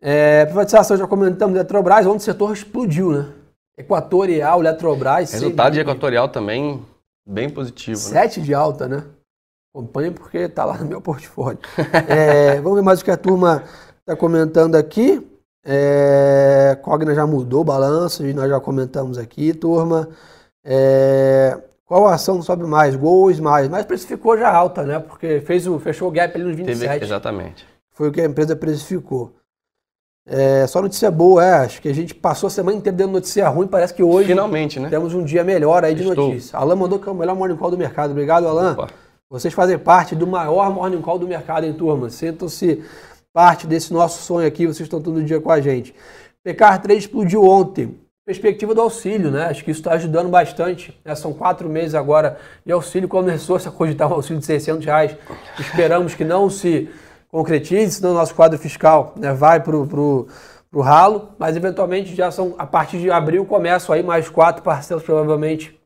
É, 0.08 0.44
privatização, 0.44 0.96
já 0.96 1.04
comentamos, 1.04 1.56
Eletrobras, 1.56 2.06
onde 2.06 2.18
o 2.18 2.20
setor 2.20 2.52
explodiu, 2.52 3.10
né? 3.10 3.26
Equatorial, 3.76 4.60
Eletrobras. 4.60 5.32
Resultado 5.32 5.72
de 5.72 5.80
Equatorial 5.80 6.28
também 6.28 6.80
bem 7.26 7.50
positivo. 7.50 7.98
Né? 7.98 8.04
Sete 8.20 8.38
né? 8.38 8.46
de 8.46 8.54
alta, 8.54 8.86
né? 8.86 9.02
Acompanhe 9.74 10.12
porque 10.12 10.38
está 10.38 10.64
lá 10.64 10.78
no 10.78 10.86
meu 10.86 11.00
portfólio. 11.00 11.58
é, 12.08 12.60
vamos 12.60 12.78
ver 12.78 12.84
mais 12.84 13.00
o 13.00 13.04
que 13.04 13.10
a 13.10 13.16
turma 13.16 13.64
está 13.98 14.14
comentando 14.14 14.76
aqui. 14.76 15.26
É, 15.64 16.78
Cogna 16.82 17.12
já 17.12 17.26
mudou 17.26 17.62
o 17.62 17.64
balanço, 17.64 18.22
nós 18.32 18.48
já 18.48 18.60
comentamos 18.60 19.18
aqui, 19.18 19.52
turma. 19.52 20.08
É, 20.64 21.58
qual 21.84 22.06
ação 22.06 22.40
sobe 22.42 22.62
mais? 22.62 22.94
Gols 22.94 23.40
mais. 23.40 23.68
Mas 23.68 23.84
precificou 23.84 24.38
já 24.38 24.54
alta, 24.54 24.84
né? 24.84 25.00
Porque 25.00 25.40
fez 25.40 25.66
o, 25.66 25.80
fechou 25.80 26.06
o 26.06 26.12
gap 26.12 26.32
ali 26.32 26.44
nos 26.44 26.54
27. 26.54 26.92
Teve, 26.92 27.04
exatamente. 27.04 27.66
Foi 27.90 28.08
o 28.08 28.12
que 28.12 28.20
a 28.20 28.24
empresa 28.24 28.54
precificou. 28.54 29.34
É, 30.28 30.66
só 30.66 30.82
notícia 30.82 31.08
boa, 31.08 31.44
é, 31.44 31.52
acho 31.58 31.80
que 31.80 31.88
a 31.88 31.94
gente 31.94 32.12
passou 32.12 32.48
a 32.48 32.50
semana 32.50 32.76
inteira 32.76 32.98
dando 32.98 33.12
notícia 33.12 33.48
ruim, 33.48 33.68
parece 33.68 33.94
que 33.94 34.02
hoje 34.02 34.28
Finalmente, 34.28 34.80
né? 34.80 34.88
temos 34.88 35.14
um 35.14 35.22
dia 35.22 35.44
melhor 35.44 35.84
aí 35.84 35.94
de 35.94 36.02
Estou. 36.02 36.28
notícia. 36.28 36.58
Alan 36.58 36.74
mandou 36.74 36.98
que 36.98 37.08
é 37.08 37.12
o 37.12 37.14
melhor 37.14 37.36
morning 37.36 37.56
call 37.56 37.70
do 37.70 37.78
mercado. 37.78 38.10
Obrigado, 38.10 38.48
Alan. 38.48 38.72
Opa. 38.72 38.88
Vocês 39.30 39.54
fazem 39.54 39.78
parte 39.78 40.16
do 40.16 40.26
maior 40.26 40.70
morning 40.70 41.00
call 41.00 41.18
do 41.18 41.28
mercado 41.28 41.64
em 41.64 41.72
turma. 41.72 42.10
Sintam-se 42.10 42.82
parte 43.32 43.66
desse 43.66 43.92
nosso 43.92 44.22
sonho 44.22 44.46
aqui, 44.48 44.66
vocês 44.66 44.86
estão 44.86 45.00
todo 45.00 45.22
dia 45.22 45.40
com 45.40 45.50
a 45.50 45.60
gente. 45.60 45.94
PKR 46.42 46.78
3 46.82 46.98
explodiu 47.04 47.44
ontem. 47.44 47.96
Perspectiva 48.24 48.74
do 48.74 48.80
auxílio, 48.80 49.30
né? 49.30 49.46
Acho 49.46 49.64
que 49.64 49.70
isso 49.70 49.80
está 49.80 49.92
ajudando 49.92 50.28
bastante. 50.28 50.96
Né? 51.04 51.14
São 51.14 51.32
quatro 51.32 51.68
meses 51.68 51.94
agora 51.94 52.38
de 52.64 52.72
auxílio. 52.72 53.08
Começou-se 53.08 53.68
a 53.68 53.70
cogitar 53.70 54.10
um 54.10 54.14
auxílio 54.14 54.40
de 54.40 54.46
600 54.46 54.84
reais. 54.84 55.16
Esperamos 55.60 56.14
que 56.14 56.24
não 56.24 56.50
se 56.50 56.88
concretize, 57.30 57.96
senão 57.96 58.10
o 58.12 58.14
nosso 58.14 58.34
quadro 58.34 58.58
fiscal 58.58 59.14
né, 59.16 59.32
vai 59.32 59.60
para 59.60 59.76
o 59.76 60.26
ralo. 60.80 61.30
Mas 61.38 61.56
eventualmente 61.56 62.14
já 62.14 62.30
são, 62.30 62.54
a 62.58 62.66
partir 62.66 62.98
de 62.98 63.10
abril, 63.10 63.44
começam 63.44 63.94
aí 63.94 64.02
mais 64.02 64.28
quatro 64.28 64.62
parcelas, 64.62 65.02
provavelmente 65.02 65.78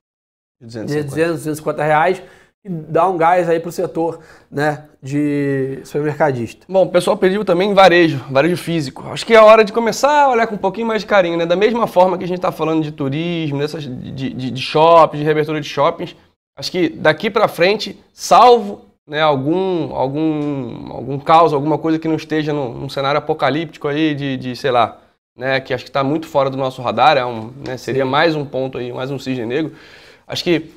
de 0.61 0.67
250, 0.67 1.09
200, 1.09 1.35
250 1.45 1.83
reais 1.83 2.23
e 2.63 2.69
dá 2.69 3.09
um 3.09 3.17
gás 3.17 3.49
aí 3.49 3.59
para 3.59 3.71
o 3.71 3.73
setor 3.73 4.21
né, 4.51 4.85
de 5.03 5.81
supermercadista. 5.83 6.67
Bom, 6.69 6.85
o 6.85 6.91
pessoal 6.91 7.17
pediu 7.17 7.43
também 7.43 7.73
varejo, 7.73 8.23
varejo 8.31 8.57
físico. 8.57 9.07
Acho 9.09 9.25
que 9.25 9.33
é 9.33 9.39
a 9.39 9.45
hora 9.45 9.65
de 9.65 9.73
começar 9.73 10.25
a 10.25 10.31
olhar 10.31 10.47
com 10.47 10.57
um 10.57 10.59
pouquinho 10.59 10.87
mais 10.87 11.01
de 11.01 11.07
carinho, 11.07 11.39
né? 11.39 11.47
Da 11.47 11.57
mesma 11.57 11.87
forma 11.87 12.19
que 12.19 12.25
a 12.25 12.29
gente 12.29 12.37
está 12.37 12.53
falando 12.53 12.83
de 12.83 12.93
turismo, 12.93 13.59
dessas, 13.59 13.83
de, 13.85 14.13
de, 14.13 14.51
de 14.51 14.61
shoppings, 14.61 15.21
de 15.21 15.25
reabertura 15.25 15.59
de 15.59 15.67
shoppings, 15.67 16.15
acho 16.55 16.71
que 16.71 16.91
daqui 16.91 17.31
para 17.31 17.49
frente, 17.49 17.99
salvo 18.13 18.90
né, 19.11 19.21
algum, 19.21 19.93
algum, 19.93 20.93
algum 20.93 21.19
caos, 21.19 21.53
alguma 21.53 21.77
coisa 21.77 21.99
que 21.99 22.07
não 22.07 22.15
esteja 22.15 22.53
num, 22.53 22.73
num 22.73 22.89
cenário 22.89 23.19
apocalíptico 23.19 23.89
aí 23.89 24.15
de, 24.15 24.37
de 24.37 24.55
sei 24.55 24.71
lá, 24.71 24.99
né, 25.37 25.61
que 25.61 25.75
acho 25.75 25.83
que 25.83 25.91
está 25.91 26.05
muito 26.05 26.29
fora 26.29 26.49
do 26.49 26.57
nosso 26.57 26.81
radar, 26.81 27.17
é 27.17 27.27
um, 27.27 27.51
né, 27.67 27.77
seria 27.77 28.05
Sim. 28.05 28.09
mais 28.11 28.37
um 28.37 28.45
ponto 28.45 28.79
aí, 28.79 28.93
mais 28.93 29.11
um 29.11 29.19
cisne 29.19 29.45
negro. 29.45 29.75
Acho 30.29 30.45
que 30.45 30.71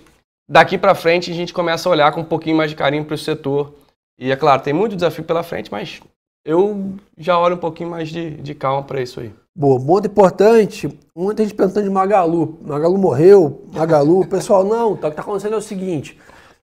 daqui 0.50 0.80
para 0.80 0.96
frente 0.96 1.30
a 1.30 1.34
gente 1.36 1.54
começa 1.54 1.88
a 1.88 1.92
olhar 1.92 2.12
com 2.12 2.22
um 2.22 2.26
pouquinho 2.26 2.58
mais 2.58 2.72
de 2.72 2.76
carinho 2.76 3.06
para 3.06 3.14
o 3.14 3.18
setor. 3.20 3.72
E 4.18 4.32
é 4.32 4.36
claro, 4.36 4.64
tem 4.64 4.74
muito 4.74 4.96
desafio 4.96 5.24
pela 5.24 5.44
frente, 5.44 5.72
mas 5.72 6.02
eu 6.44 6.96
já 7.16 7.38
olho 7.38 7.54
um 7.54 7.60
pouquinho 7.60 7.92
mais 7.92 8.10
de, 8.10 8.32
de 8.32 8.56
calma 8.56 8.82
para 8.82 9.00
isso 9.00 9.20
aí. 9.20 9.32
Boa, 9.56 9.80
ponto 9.80 10.08
importante, 10.08 10.90
muita 11.16 11.44
gente 11.44 11.54
perguntando 11.54 11.86
de 11.86 11.94
Magalu. 11.94 12.58
Magalu 12.64 12.98
morreu, 12.98 13.64
Magalu. 13.72 14.26
Pessoal, 14.26 14.64
não, 14.64 14.96
tá, 14.96 15.08
o 15.08 15.12
que 15.12 15.14
está 15.14 15.22
acontecendo 15.22 15.54
é 15.54 15.58
o 15.58 15.62
seguinte, 15.62 16.18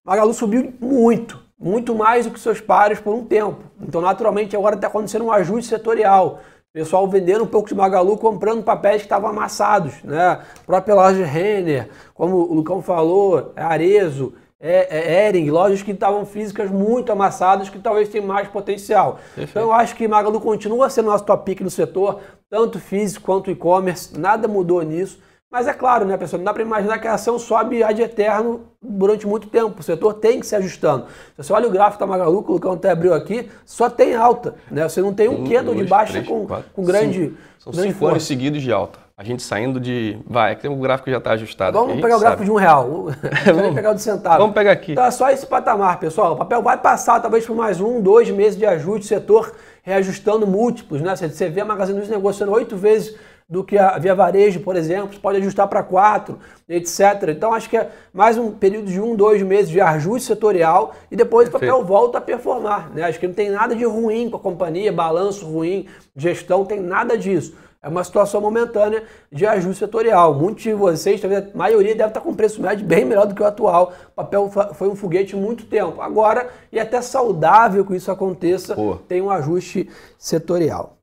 Magalu 0.05 0.35
subiu 0.35 0.75
muito, 0.81 1.41
muito 1.61 1.95
mais 1.95 2.25
do 2.25 2.33
que 2.33 2.41
seus 2.41 2.59
pares 2.61 2.99
por 2.99 3.15
um 3.15 3.25
tempo. 3.25 3.59
Então, 3.81 4.01
naturalmente, 4.01 4.57
agora 4.57 4.77
está 4.77 4.87
acontecendo 4.87 5.27
um 5.27 5.33
ajuste 5.33 5.69
setorial. 5.69 6.41
Pessoal 6.73 7.07
vendendo 7.07 7.45
um 7.45 7.49
pouco 7.49 7.69
de 7.69 7.75
Magalu, 7.75 8.17
comprando 8.17 8.63
papéis 8.63 8.99
que 8.99 9.07
estavam 9.07 9.29
amassados, 9.29 10.03
né? 10.05 10.41
A 10.63 10.65
própria 10.65 10.95
loja 10.95 11.25
Renner, 11.25 11.91
como 12.15 12.37
o 12.37 12.55
Lucão 12.55 12.81
falou, 12.81 13.53
é 13.57 13.63
Arezo, 13.63 14.33
é, 14.61 14.87
é 14.99 15.29
Ering, 15.29 15.51
lojas 15.51 15.83
que 15.83 15.91
estavam 15.91 16.25
físicas 16.25 16.71
muito 16.71 17.11
amassadas, 17.11 17.69
que 17.69 17.79
talvez 17.79 18.09
tenham 18.09 18.27
mais 18.27 18.47
potencial. 18.47 19.19
Perfeito. 19.35 19.51
Então 19.51 19.63
eu 19.65 19.73
acho 19.73 19.97
que 19.97 20.07
Magalu 20.07 20.41
continua 20.41 20.89
sendo 20.89 21.07
nosso 21.07 21.25
top 21.25 21.45
pick 21.45 21.61
no 21.61 21.71
setor, 21.71 22.21
tanto 22.49 22.79
físico 22.79 23.27
quanto 23.27 23.51
e-commerce, 23.51 24.17
nada 24.19 24.47
mudou 24.47 24.83
nisso. 24.83 25.19
Mas 25.51 25.67
é 25.67 25.73
claro, 25.73 26.05
né, 26.05 26.17
pessoal, 26.17 26.39
não 26.39 26.45
dá 26.45 26.55
para 26.55 26.63
imaginar 26.63 26.99
que 27.01 27.09
a 27.09 27.15
ação 27.15 27.37
sobe 27.37 27.83
ad 27.83 28.01
eterno 28.01 28.67
durante 28.81 29.27
muito 29.27 29.49
tempo. 29.49 29.81
O 29.81 29.83
setor 29.83 30.15
tem 30.15 30.39
que 30.39 30.47
se 30.47 30.55
ajustando. 30.55 31.07
Se 31.35 31.43
você 31.43 31.53
olha 31.53 31.67
o 31.67 31.71
gráfico 31.71 31.99
da 31.99 32.07
Magalu, 32.07 32.45
que 32.45 32.51
o 32.51 32.53
Lucão 32.53 32.75
até 32.75 32.91
abriu 32.91 33.13
aqui, 33.13 33.51
só 33.67 33.91
tem 33.91 34.15
alta. 34.15 34.55
Né? 34.71 34.89
Você 34.89 35.03
não 35.03 35.13
tem 35.13 35.29
um, 35.29 35.43
um 35.43 35.51
candle 35.51 35.75
de 35.75 35.83
baixa 35.83 36.13
três, 36.13 36.29
com, 36.29 36.47
com 36.73 36.85
grande. 36.85 37.25
Cinco. 37.25 37.37
São 37.59 37.73
grande 37.73 37.93
cinco 37.93 38.07
anos 38.07 38.23
seguidos 38.23 38.63
de 38.63 38.73
alta. 38.73 39.01
A 39.19 39.25
gente 39.25 39.43
saindo 39.43 39.81
de. 39.81 40.19
Vai, 40.25 40.53
é 40.53 40.55
que 40.55 40.69
o 40.69 40.77
gráfico 40.77 41.11
já 41.11 41.19
está 41.19 41.33
ajustado. 41.33 41.77
Vamos 41.77 42.01
pegar 42.01 42.17
o 42.17 42.21
gráfico 42.21 42.45
sabe. 42.45 42.45
de 42.45 42.51
um 42.53 42.55
real. 42.55 43.09
Vamos 43.45 43.75
pegar 43.77 43.91
o 43.91 43.95
de 43.95 44.03
centavo. 44.03 44.39
Vamos 44.39 44.55
pegar 44.55 44.71
aqui. 44.71 44.93
Então 44.93 45.05
é 45.05 45.11
só 45.11 45.29
esse 45.31 45.47
patamar, 45.47 45.99
pessoal. 45.99 46.35
O 46.35 46.37
papel 46.37 46.63
vai 46.63 46.79
passar 46.79 47.21
talvez 47.21 47.45
por 47.45 47.57
mais 47.57 47.81
um, 47.81 48.01
dois 48.01 48.31
meses 48.31 48.57
de 48.57 48.65
ajuste, 48.65 49.09
setor 49.09 49.53
reajustando 49.83 50.47
múltiplos. 50.47 51.03
Né? 51.03 51.15
Você 51.17 51.51
vê 51.51 51.61
a 51.61 51.65
Magazine 51.65 51.99
Luiza 51.99 52.15
negociando 52.15 52.53
oito 52.53 52.77
vezes 52.77 53.17
do 53.51 53.65
que 53.65 53.77
a 53.77 53.99
Via 53.99 54.15
Varejo, 54.15 54.61
por 54.61 54.77
exemplo, 54.77 55.19
pode 55.19 55.39
ajustar 55.39 55.67
para 55.67 55.83
quatro, 55.83 56.39
etc. 56.69 57.01
Então 57.31 57.53
acho 57.53 57.69
que 57.69 57.77
é 57.77 57.91
mais 58.13 58.39
um 58.39 58.53
período 58.53 58.87
de 58.87 59.01
um, 59.01 59.17
dois 59.17 59.43
meses 59.43 59.69
de 59.69 59.81
ajuste 59.81 60.29
setorial 60.29 60.95
e 61.11 61.17
depois 61.17 61.49
Perfeito. 61.49 61.75
o 61.75 61.79
papel 61.79 61.85
volta 61.85 62.19
a 62.19 62.21
performar. 62.21 62.95
Né? 62.95 63.03
Acho 63.03 63.19
que 63.19 63.27
não 63.27 63.35
tem 63.35 63.51
nada 63.51 63.75
de 63.75 63.85
ruim 63.85 64.31
com 64.31 64.37
a 64.37 64.41
companhia, 64.41 64.93
balanço 64.93 65.45
ruim, 65.45 65.87
gestão, 66.15 66.65
tem 66.65 66.79
nada 66.79 67.19
disso. 67.19 67.57
É 67.83 67.89
uma 67.89 68.05
situação 68.05 68.41
momentânea 68.41 69.03
de 69.33 69.45
ajuste 69.45 69.81
setorial. 69.81 70.35
Muitos 70.35 70.63
de 70.63 70.73
vocês, 70.73 71.21
talvez 71.21 71.47
a 71.53 71.57
maioria, 71.57 71.97
deve 71.97 72.11
estar 72.11 72.21
com 72.21 72.35
preço 72.35 72.63
médio 72.63 72.87
bem 72.87 73.05
melhor 73.05 73.27
do 73.27 73.35
que 73.35 73.43
o 73.43 73.47
atual. 73.47 73.95
O 74.13 74.15
papel 74.15 74.51
foi 74.75 74.89
um 74.89 74.95
foguete 74.95 75.35
muito 75.35 75.65
tempo. 75.65 76.01
Agora, 76.01 76.51
e 76.71 76.79
até 76.79 77.01
saudável 77.01 77.85
que 77.85 77.97
isso 77.97 78.13
aconteça, 78.13 78.77
Pô. 78.77 78.97
tem 79.09 79.23
um 79.23 79.31
ajuste 79.31 79.89
setorial. 80.19 81.00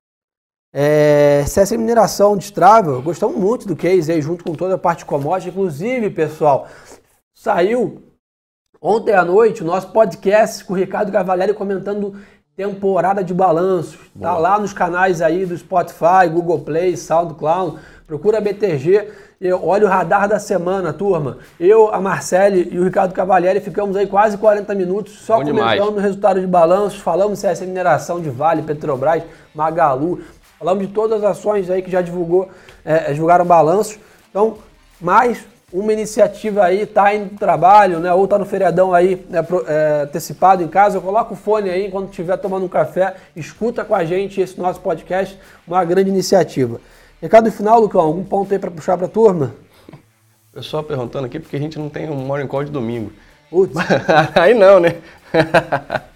É, 0.73 1.43
CS 1.47 1.71
Mineração 1.71 2.35
de 2.35 2.51
Travel, 2.51 3.01
gostamos 3.01 3.37
muito 3.37 3.67
do 3.67 3.75
case 3.75 4.11
aí, 4.11 4.21
junto 4.21 4.43
com 4.43 4.53
toda 4.53 4.75
a 4.75 4.77
parte 4.77 4.99
de 4.99 5.05
commodity. 5.05 5.49
Inclusive, 5.49 6.09
pessoal, 6.09 6.67
saiu 7.33 8.03
ontem 8.81 9.13
à 9.13 9.23
noite 9.23 9.63
o 9.63 9.65
nosso 9.65 9.91
podcast 9.91 10.63
com 10.65 10.73
o 10.73 10.75
Ricardo 10.75 11.11
Cavalieri 11.11 11.53
comentando 11.53 12.15
temporada 12.57 13.23
de 13.23 13.33
balanços. 13.33 13.99
Tá 14.19 14.35
lá 14.35 14.59
nos 14.59 14.73
canais 14.73 15.21
aí 15.21 15.45
do 15.45 15.55
Spotify, 15.55 16.27
Google 16.29 16.61
Play, 16.61 16.97
SoundCloud. 16.97 17.77
Procura 18.07 18.39
a 18.39 18.41
BTG 18.41 19.11
e 19.39 19.51
olha 19.51 19.85
o 19.85 19.89
radar 19.89 20.27
da 20.27 20.39
semana, 20.39 20.91
turma. 20.91 21.37
Eu, 21.59 21.93
a 21.93 22.01
Marcele 22.01 22.69
e 22.71 22.79
o 22.79 22.83
Ricardo 22.83 23.13
Cavalieri 23.13 23.59
ficamos 23.59 23.95
aí 23.95 24.07
quase 24.07 24.37
40 24.37 24.73
minutos 24.73 25.13
só 25.19 25.37
Bom 25.37 25.45
comentando 25.45 25.97
o 25.97 25.99
resultado 25.99 26.39
de 26.39 26.47
balanços. 26.47 26.99
Falamos 26.99 27.37
CS 27.37 27.61
Mineração 27.61 28.19
de 28.19 28.29
Vale, 28.29 28.63
Petrobras, 28.63 29.23
Magalu. 29.53 30.21
Falamos 30.59 30.87
de 30.87 30.93
todas 30.93 31.23
as 31.23 31.37
ações 31.37 31.69
aí 31.69 31.81
que 31.81 31.91
já 31.91 32.01
divulgou, 32.01 32.49
é, 32.83 33.11
é 33.11 33.13
divulgaram 33.13 33.45
balanço. 33.45 33.99
Então, 34.29 34.57
mais 34.99 35.45
uma 35.71 35.91
iniciativa 35.91 36.63
aí, 36.63 36.85
tá 36.85 37.13
em 37.13 37.27
trabalho, 37.27 37.99
né? 37.99 38.11
Ou 38.13 38.27
tá 38.27 38.39
no 38.39 38.45
feriadão 38.45 38.93
aí, 38.93 39.23
né, 39.29 39.45
é, 39.67 40.01
antecipado 40.03 40.63
em 40.63 40.67
casa, 40.67 40.99
coloca 40.99 41.33
o 41.33 41.35
fone 41.35 41.69
aí 41.69 41.91
quando 41.91 42.09
estiver 42.09 42.37
tomando 42.37 42.65
um 42.65 42.69
café, 42.69 43.15
escuta 43.35 43.83
com 43.83 43.93
a 43.93 44.05
gente 44.05 44.39
esse 44.39 44.57
nosso 44.57 44.79
podcast, 44.79 45.37
uma 45.67 45.83
grande 45.83 46.09
iniciativa. 46.09 46.79
Recado 47.21 47.51
final, 47.51 47.79
Lucão, 47.79 48.01
algum 48.01 48.23
ponto 48.23 48.51
aí 48.51 48.59
para 48.59 48.71
puxar 48.71 48.97
para 48.97 49.07
a 49.07 49.09
turma? 49.09 49.53
Pessoal 50.53 50.83
perguntando 50.83 51.25
aqui 51.25 51.39
porque 51.39 51.55
a 51.55 51.59
gente 51.59 51.77
não 51.77 51.89
tem 51.89 52.09
um 52.09 52.15
morning 52.15 52.47
call 52.47 52.63
de 52.63 52.71
domingo. 52.71 53.11
Putz. 53.49 53.75
aí 54.35 54.53
não, 54.53 54.79
né? 54.79 54.95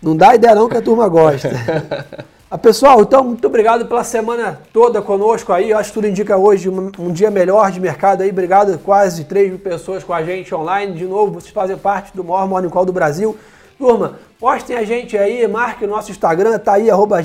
não 0.01 0.15
dá 0.15 0.33
ideia 0.33 0.55
não 0.55 0.69
que 0.69 0.77
a 0.77 0.81
turma 0.81 1.07
gosta. 1.07 1.49
Ah, 2.53 2.57
pessoal, 2.57 2.99
então, 3.01 3.23
muito 3.23 3.47
obrigado 3.47 3.85
pela 3.85 4.03
semana 4.03 4.59
toda 4.73 5.01
conosco 5.01 5.53
aí. 5.53 5.69
Eu 5.69 5.77
acho 5.77 5.87
que 5.87 5.93
tudo 5.93 6.07
indica 6.07 6.35
hoje 6.35 6.67
um, 6.67 6.91
um, 6.99 7.09
dia 7.09 7.31
melhor 7.31 7.71
de 7.71 7.79
mercado 7.79 8.23
aí. 8.23 8.29
Obrigado, 8.29 8.77
quase 8.79 9.23
3 9.23 9.51
mil 9.51 9.59
pessoas 9.59 10.03
com 10.03 10.13
a 10.13 10.21
gente 10.21 10.53
online. 10.53 10.93
De 10.93 11.05
novo, 11.05 11.31
vocês 11.31 11.53
fazem 11.53 11.77
parte 11.77 12.13
do 12.13 12.25
maior 12.25 12.45
Morning 12.49 12.67
Call 12.67 12.83
do 12.85 12.91
Brasil. 12.91 13.37
Turma, 13.77 14.19
postem 14.37 14.75
a 14.75 14.83
gente 14.83 15.17
aí, 15.17 15.47
marque 15.47 15.85
o 15.85 15.87
nosso 15.87 16.11
Instagram, 16.11 16.59
tá 16.59 16.73
aí, 16.73 16.91
arroba 16.91 17.23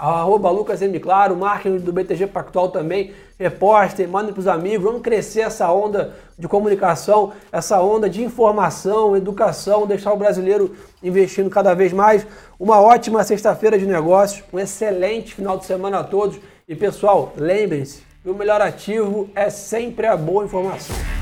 arroba 0.00 0.50
Lucas 0.50 0.80
M. 0.80 0.98
Claro, 0.98 1.36
marquem 1.36 1.76
do 1.76 1.92
BTG 1.92 2.26
Pactual 2.26 2.70
também, 2.70 3.12
repostem, 3.38 4.06
mandem 4.06 4.32
para 4.32 4.40
os 4.40 4.48
amigos, 4.48 4.82
vamos 4.82 5.02
crescer 5.02 5.40
essa 5.40 5.70
onda 5.70 6.14
de 6.38 6.48
comunicação, 6.48 7.32
essa 7.52 7.80
onda 7.82 8.08
de 8.08 8.22
informação, 8.22 9.14
educação, 9.14 9.86
deixar 9.86 10.12
o 10.12 10.16
brasileiro 10.16 10.74
investindo 11.02 11.50
cada 11.50 11.74
vez 11.74 11.92
mais. 11.92 12.26
Uma 12.58 12.80
ótima 12.80 13.22
sexta-feira 13.22 13.78
de 13.78 13.86
negócios, 13.86 14.42
um 14.52 14.58
excelente 14.58 15.34
final 15.34 15.58
de 15.58 15.66
semana 15.66 15.98
a 15.98 16.04
todos. 16.04 16.40
E 16.66 16.74
pessoal, 16.74 17.32
lembrem-se, 17.36 18.02
o 18.24 18.32
melhor 18.32 18.62
ativo 18.62 19.28
é 19.34 19.50
sempre 19.50 20.06
a 20.06 20.16
boa 20.16 20.44
informação. 20.44 21.19